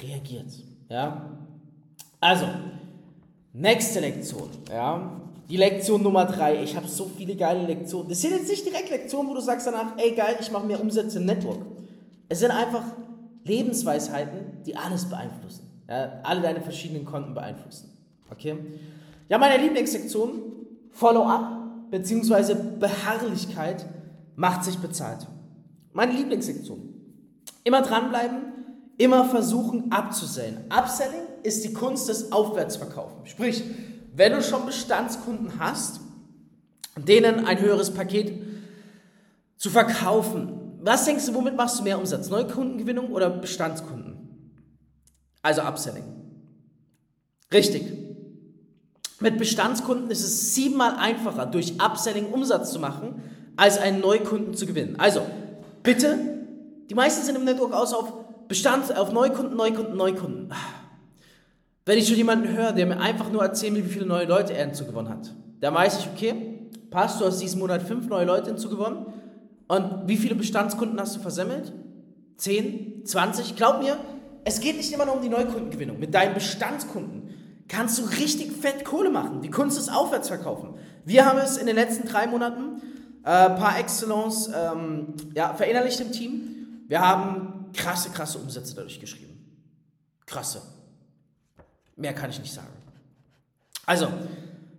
reagiert. 0.01 0.51
Ja? 0.89 1.37
Also, 2.19 2.45
nächste 3.53 3.99
Lektion. 3.99 4.49
Ja? 4.69 5.21
Die 5.49 5.57
Lektion 5.57 6.03
Nummer 6.03 6.25
drei. 6.25 6.61
Ich 6.61 6.75
habe 6.75 6.87
so 6.87 7.09
viele 7.15 7.35
geile 7.35 7.65
Lektionen. 7.65 8.09
Das 8.09 8.21
sind 8.21 8.31
jetzt 8.31 8.49
nicht 8.49 8.65
direkt 8.65 8.89
Lektionen, 8.89 9.29
wo 9.29 9.33
du 9.33 9.41
sagst 9.41 9.65
danach, 9.65 9.97
ey 9.97 10.11
geil, 10.11 10.35
ich 10.39 10.51
mache 10.51 10.65
mehr 10.65 10.81
Umsätze 10.81 11.19
im 11.19 11.25
Network. 11.25 11.59
Es 12.27 12.39
sind 12.39 12.51
einfach 12.51 12.83
Lebensweisheiten, 13.45 14.63
die 14.65 14.75
alles 14.75 15.05
beeinflussen. 15.05 15.61
Ja? 15.87 16.19
Alle 16.23 16.41
deine 16.41 16.61
verschiedenen 16.61 17.05
Konten 17.05 17.33
beeinflussen. 17.33 17.89
Okay? 18.29 18.57
Ja, 19.29 19.37
meine 19.37 19.61
Lieblingssektion, 19.61 20.41
Follow-up 20.91 21.91
bzw. 21.91 22.55
Beharrlichkeit 22.79 23.85
macht 24.35 24.65
sich 24.65 24.77
bezahlt. 24.77 25.27
Meine 25.93 26.11
Lieblingssektion. 26.11 26.93
Immer 27.63 27.81
dranbleiben, 27.81 28.39
immer 28.97 29.25
versuchen 29.25 29.91
abzusellen. 29.91 30.65
Upselling 30.69 31.21
ist 31.43 31.63
die 31.63 31.73
Kunst 31.73 32.09
des 32.09 32.31
Aufwärtsverkaufen. 32.31 33.25
Sprich, 33.25 33.63
wenn 34.17 34.33
du 34.33 34.41
schon 34.41 34.65
Bestandskunden 34.65 35.59
hast, 35.59 36.01
denen 36.97 37.45
ein 37.45 37.59
höheres 37.59 37.93
Paket 37.93 38.33
zu 39.57 39.69
verkaufen, 39.69 40.79
was 40.81 41.05
denkst 41.05 41.27
du, 41.27 41.35
womit 41.35 41.55
machst 41.55 41.79
du 41.79 41.83
mehr 41.83 41.99
Umsatz? 41.99 42.29
Neukundengewinnung 42.29 43.11
oder 43.11 43.29
Bestandskunden? 43.29 44.17
Also 45.41 45.61
Upselling. 45.61 46.03
Richtig. 47.53 47.93
Mit 49.19 49.37
Bestandskunden 49.37 50.09
ist 50.11 50.23
es 50.23 50.55
siebenmal 50.55 50.95
einfacher, 50.95 51.45
durch 51.45 51.79
Upselling 51.79 52.25
Umsatz 52.31 52.71
zu 52.71 52.79
machen, 52.79 53.21
als 53.55 53.77
einen 53.77 54.01
Neukunden 54.01 54.53
zu 54.55 54.65
gewinnen. 54.65 54.99
Also, 54.99 55.21
bitte 55.83 56.37
die 56.89 56.95
meisten 56.95 57.23
sind 57.23 57.35
im 57.35 57.43
Network 57.43 57.73
aus 57.73 57.93
auf 57.93 58.13
Bestand, 58.47 58.95
auf 58.95 59.11
Neukunden, 59.11 59.57
Neukunden, 59.57 59.97
Neukunden. 59.97 60.53
Wenn 61.87 61.97
ich 61.97 62.05
schon 62.05 62.17
jemanden 62.17 62.49
höre, 62.49 62.73
der 62.73 62.85
mir 62.85 62.99
einfach 62.99 63.31
nur 63.31 63.41
erzählt, 63.41 63.75
wie 63.75 63.81
viele 63.81 64.05
neue 64.05 64.25
Leute 64.25 64.53
er 64.53 64.65
hinzugewonnen 64.65 65.09
hat, 65.09 65.33
dann 65.61 65.73
weiß 65.73 65.99
ich, 65.99 66.09
okay, 66.13 66.69
passt, 66.89 67.21
du 67.21 67.25
hast 67.25 67.39
diesen 67.39 67.59
Monat 67.59 67.81
fünf 67.81 68.07
neue 68.09 68.25
Leute 68.25 68.49
hinzugewonnen. 68.49 69.05
Und 69.69 70.05
wie 70.05 70.17
viele 70.17 70.35
Bestandskunden 70.35 70.99
hast 70.99 71.15
du 71.15 71.21
versemmelt? 71.21 71.71
Zehn? 72.35 73.05
Zwanzig? 73.05 73.55
Glaub 73.55 73.81
mir, 73.81 73.97
es 74.43 74.59
geht 74.59 74.75
nicht 74.75 74.91
immer 74.91 75.05
nur 75.05 75.15
um 75.15 75.21
die 75.21 75.29
Neukundengewinnung. 75.29 75.97
Mit 75.97 76.13
deinen 76.13 76.33
Bestandskunden 76.33 77.29
kannst 77.69 77.99
du 77.99 78.03
richtig 78.03 78.51
fett 78.51 78.83
Kohle 78.83 79.09
machen. 79.09 79.41
Die 79.41 79.49
Kunst 79.49 79.77
ist 79.77 79.87
Aufwärtsverkaufen. 79.87 80.71
Wir 81.05 81.25
haben 81.25 81.39
es 81.39 81.55
in 81.55 81.67
den 81.67 81.77
letzten 81.77 82.05
drei 82.05 82.27
Monaten 82.27 82.81
äh, 83.23 83.49
par 83.51 83.79
excellence 83.79 84.51
ähm, 84.53 85.13
ja, 85.33 85.53
verinnerlicht 85.53 86.01
im 86.01 86.11
Team. 86.11 86.83
Wir 86.89 86.99
haben 86.99 87.67
krasse, 87.73 88.09
krasse 88.09 88.39
Umsätze 88.39 88.75
dadurch 88.75 88.99
geschrieben. 88.99 89.39
Krasse. 90.25 90.61
Mehr 91.97 92.13
kann 92.13 92.29
ich 92.29 92.39
nicht 92.39 92.53
sagen. 92.53 92.67
Also, 93.85 94.07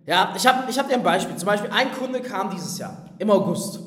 ja, 0.05 0.33
ich 0.35 0.47
habe 0.47 0.69
ich 0.69 0.79
hab 0.79 0.87
dir 0.87 0.95
ein 0.95 1.03
Beispiel. 1.03 1.35
Zum 1.35 1.45
Beispiel, 1.45 1.69
ein 1.71 1.91
Kunde 1.91 2.21
kam 2.21 2.49
dieses 2.49 2.77
Jahr, 2.79 3.05
im 3.19 3.29
August 3.29 3.79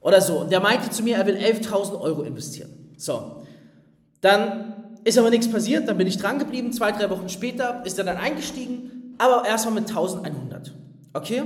oder 0.00 0.20
so, 0.20 0.40
und 0.40 0.52
der 0.52 0.60
meinte 0.60 0.90
zu 0.90 1.02
mir, 1.02 1.16
er 1.16 1.26
will 1.26 1.36
11.000 1.36 2.00
Euro 2.00 2.22
investieren. 2.22 2.92
So, 2.96 3.42
dann 4.20 4.72
ist 5.04 5.18
aber 5.18 5.30
nichts 5.30 5.50
passiert, 5.50 5.88
dann 5.88 5.98
bin 5.98 6.06
ich 6.06 6.18
dran 6.18 6.38
geblieben. 6.38 6.72
Zwei, 6.72 6.92
drei 6.92 7.10
Wochen 7.10 7.28
später 7.28 7.82
ist 7.84 7.98
er 7.98 8.04
dann 8.04 8.18
eingestiegen, 8.18 9.14
aber 9.18 9.44
erstmal 9.46 9.74
mit 9.74 9.90
1.100. 9.90 10.70
Okay? 11.12 11.42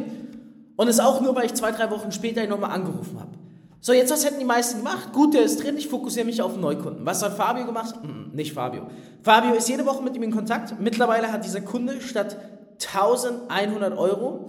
Und 0.77 0.89
ist 0.89 1.01
auch 1.01 1.21
nur, 1.21 1.35
weil 1.35 1.47
ich 1.47 1.55
zwei, 1.55 1.73
drei 1.73 1.91
Wochen 1.91 2.13
später 2.13 2.43
ihn 2.43 2.51
nochmal 2.51 2.73
angerufen 2.73 3.19
habe. 3.19 3.31
So, 3.81 3.93
jetzt 3.93 4.13
was 4.13 4.25
hätten 4.25 4.39
die 4.39 4.45
meisten 4.45 4.79
gemacht? 4.79 5.13
Gut, 5.13 5.33
der 5.33 5.43
ist 5.43 5.63
drin, 5.63 5.77
ich 5.77 5.89
fokussiere 5.89 6.27
mich 6.27 6.43
auf 6.43 6.57
Neukunden. 6.57 7.07
Was 7.07 7.23
hat 7.23 7.37
Fabio 7.37 7.65
gemacht? 7.65 7.95
Mm, 8.03 8.26
nicht 8.37 8.53
Fabio. 8.53 8.87
Fabio 9.23 9.55
ist 9.55 9.69
jede 9.69 9.85
Woche 9.87 10.03
mit 10.03 10.15
ihm 10.15 10.23
in 10.23 10.31
Kontakt. 10.31 10.81
Mittlerweile 10.81 11.33
hat 11.33 11.45
dieser 11.45 11.61
Kunde 11.61 12.01
statt 12.01 12.37
1100 12.85 13.97
Euro 13.99 14.47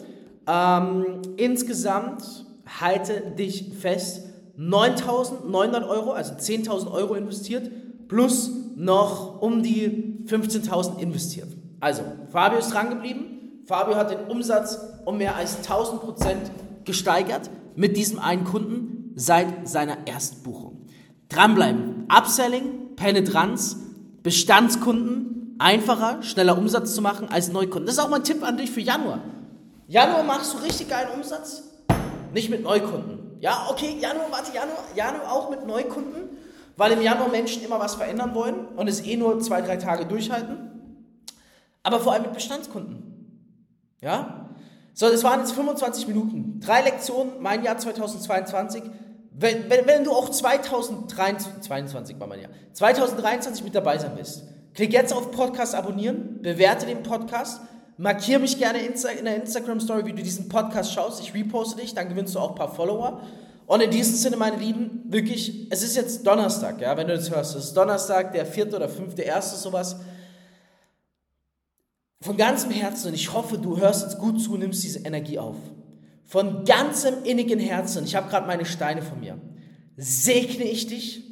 ähm, 0.48 1.22
insgesamt, 1.38 2.46
halte 2.66 3.22
dich 3.38 3.74
fest, 3.80 4.24
9900 4.58 5.88
Euro, 5.88 6.12
also 6.12 6.34
10.000 6.34 6.92
Euro 6.92 7.16
investiert, 7.16 7.70
plus 8.08 8.52
noch 8.76 9.42
um 9.42 9.62
die 9.62 10.24
15.000 10.26 11.00
investiert. 11.00 11.50
Also, 11.80 12.02
Fabio 12.32 12.60
ist 12.60 12.74
dran 12.74 12.90
geblieben. 12.90 13.64
Fabio 13.66 13.96
hat 13.96 14.12
den 14.12 14.28
Umsatz 14.28 14.80
um 15.06 15.18
mehr 15.18 15.36
als 15.36 15.58
1000 15.58 16.02
Prozent 16.02 16.52
gesteigert 16.86 17.50
mit 17.76 17.98
diesem 17.98 18.20
einen 18.20 18.46
Kunden 18.46 19.12
seit 19.16 19.68
seiner 19.68 20.08
Erstbuchung. 20.08 20.86
Dranbleiben. 21.30 22.08
Upselling, 22.10 22.87
Penetranz, 22.98 23.78
Bestandskunden, 24.24 25.56
einfacher, 25.60 26.22
schneller 26.24 26.58
Umsatz 26.58 26.94
zu 26.94 27.02
machen 27.02 27.30
als 27.30 27.48
Neukunden. 27.50 27.86
Das 27.86 27.96
ist 27.96 28.04
auch 28.04 28.10
mein 28.10 28.24
Tipp 28.24 28.44
an 28.44 28.58
dich 28.58 28.70
für 28.70 28.82
Januar. 28.82 29.22
Januar 29.88 30.24
machst 30.24 30.54
du 30.54 30.58
richtig 30.58 30.90
geilen 30.90 31.12
Umsatz, 31.16 31.64
nicht 32.34 32.50
mit 32.50 32.64
Neukunden. 32.64 33.38
Ja, 33.40 33.68
okay, 33.70 33.96
Januar, 34.00 34.32
warte, 34.32 34.54
Januar, 34.54 34.84
Januar 34.96 35.32
auch 35.32 35.50
mit 35.50 35.66
Neukunden, 35.66 36.38
weil 36.76 36.92
im 36.92 37.02
Januar 37.02 37.30
Menschen 37.30 37.64
immer 37.64 37.80
was 37.80 37.96
verändern 37.96 38.36
wollen 38.36 38.66
und 38.76 38.88
es 38.88 39.06
eh 39.06 39.16
nur 39.16 39.40
zwei, 39.40 39.62
drei 39.62 39.78
Tage 39.78 40.06
durchhalten. 40.06 40.72
Aber 41.84 42.00
vor 42.00 42.14
allem 42.14 42.24
mit 42.24 42.34
Bestandskunden. 42.34 43.08
Ja? 44.02 44.50
So, 44.94 45.08
das 45.08 45.24
waren 45.24 45.42
jetzt 45.42 45.54
25 45.54 46.08
Minuten. 46.08 46.60
Drei 46.60 46.82
Lektionen, 46.82 47.34
mein 47.40 47.64
Jahr 47.64 47.78
2022. 47.78 48.84
Wenn, 49.40 49.70
wenn, 49.70 49.86
wenn 49.86 50.04
du 50.04 50.12
auch 50.12 50.30
2023, 50.30 51.62
22 51.62 52.20
war 52.20 52.26
mein 52.26 52.42
Jahr, 52.42 52.50
2023 52.74 53.64
mit 53.64 53.76
dabei 53.76 54.00
sein 54.00 54.14
willst, 54.16 54.44
klick 54.74 54.94
jetzt 54.94 55.14
auf 55.14 55.30
Podcast 55.30 55.76
abonnieren, 55.76 56.42
bewerte 56.42 56.88
den 56.88 57.04
Podcast, 57.04 57.62
markiere 57.98 58.40
mich 58.40 58.58
gerne 58.58 58.80
in 58.80 59.26
der 59.26 59.36
Instagram-Story, 59.36 60.08
wie 60.08 60.14
du 60.14 60.24
diesen 60.24 60.50
Podcast 60.50 60.92
schaust. 60.92 61.22
Ich 61.22 61.36
reposte 61.36 61.80
dich, 61.80 61.94
dann 61.94 62.10
gewinnst 62.10 62.34
du 62.34 62.40
auch 62.40 62.50
ein 62.50 62.56
paar 62.56 62.74
Follower. 62.74 63.22
Und 63.68 63.82
in 63.82 63.92
diesem 63.92 64.16
Sinne, 64.16 64.38
meine 64.38 64.58
Lieben, 64.58 65.04
wirklich, 65.08 65.68
es 65.70 65.84
ist 65.84 65.96
jetzt 65.96 66.26
Donnerstag, 66.26 66.82
ja, 66.82 66.98
wenn 66.98 67.08
du 67.08 67.16
das 67.16 67.30
hörst. 67.30 67.56
Es 67.56 67.66
ist 67.66 67.78
Donnerstag, 67.78 68.32
der 68.32 68.46
vierte 68.46 68.76
oder 68.76 68.90
fünfte, 68.90 69.22
erste, 69.22 69.56
sowas. 69.56 69.98
Von 72.22 72.38
ganzem 72.38 72.72
Herzen, 72.72 73.10
und 73.10 73.14
ich 73.14 73.32
hoffe, 73.32 73.60
du 73.60 73.78
hörst 73.78 74.02
jetzt 74.02 74.18
gut 74.18 74.42
zu, 74.42 74.58
nimmst 74.58 74.84
diese 74.84 75.00
Energie 75.00 75.38
auf 75.38 75.58
von 76.28 76.66
ganzem 76.66 77.24
innigen 77.24 77.60
Herzen, 77.60 78.04
ich 78.04 78.16
habe 78.16 78.30
gerade 78.30 78.46
meine 78.46 78.66
Steine 78.66 79.02
von 79.02 79.20
mir, 79.20 79.40
segne 79.96 80.66
ich 80.66 80.88
dich. 80.88 81.24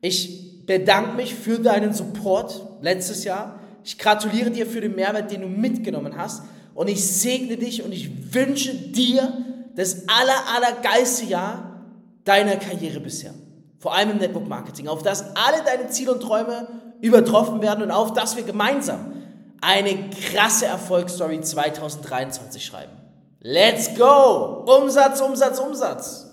Ich 0.00 0.66
bedanke 0.66 1.16
mich 1.16 1.34
für 1.34 1.58
deinen 1.58 1.92
Support 1.92 2.78
letztes 2.80 3.24
Jahr. 3.24 3.60
Ich 3.84 3.98
gratuliere 3.98 4.50
dir 4.50 4.66
für 4.66 4.80
den 4.80 4.94
Mehrwert, 4.94 5.30
den 5.30 5.42
du 5.42 5.48
mitgenommen 5.48 6.16
hast. 6.16 6.42
Und 6.74 6.88
ich 6.88 7.06
segne 7.06 7.56
dich 7.56 7.82
und 7.82 7.92
ich 7.92 8.34
wünsche 8.34 8.74
dir 8.74 9.44
das 9.74 10.08
aller, 10.08 10.56
aller 10.56 10.80
geilste 10.82 11.26
Jahr 11.26 11.84
deiner 12.24 12.56
Karriere 12.56 13.00
bisher. 13.00 13.34
Vor 13.78 13.94
allem 13.94 14.10
im 14.10 14.18
Network 14.18 14.48
Marketing. 14.48 14.88
Auf 14.88 15.02
das 15.02 15.36
alle 15.36 15.62
deine 15.64 15.88
Ziele 15.88 16.12
und 16.12 16.20
Träume 16.20 16.68
übertroffen 17.00 17.62
werden 17.62 17.84
und 17.84 17.90
auf 17.90 18.12
das 18.12 18.36
wir 18.36 18.42
gemeinsam 18.42 19.12
eine 19.60 20.10
krasse 20.10 20.66
Erfolgsstory 20.66 21.40
2023 21.40 22.64
schreiben. 22.64 22.92
Let's 23.42 23.96
go! 23.96 24.64
Umsatz, 24.66 25.20
Umsatz, 25.20 25.60
Umsatz! 25.60 26.26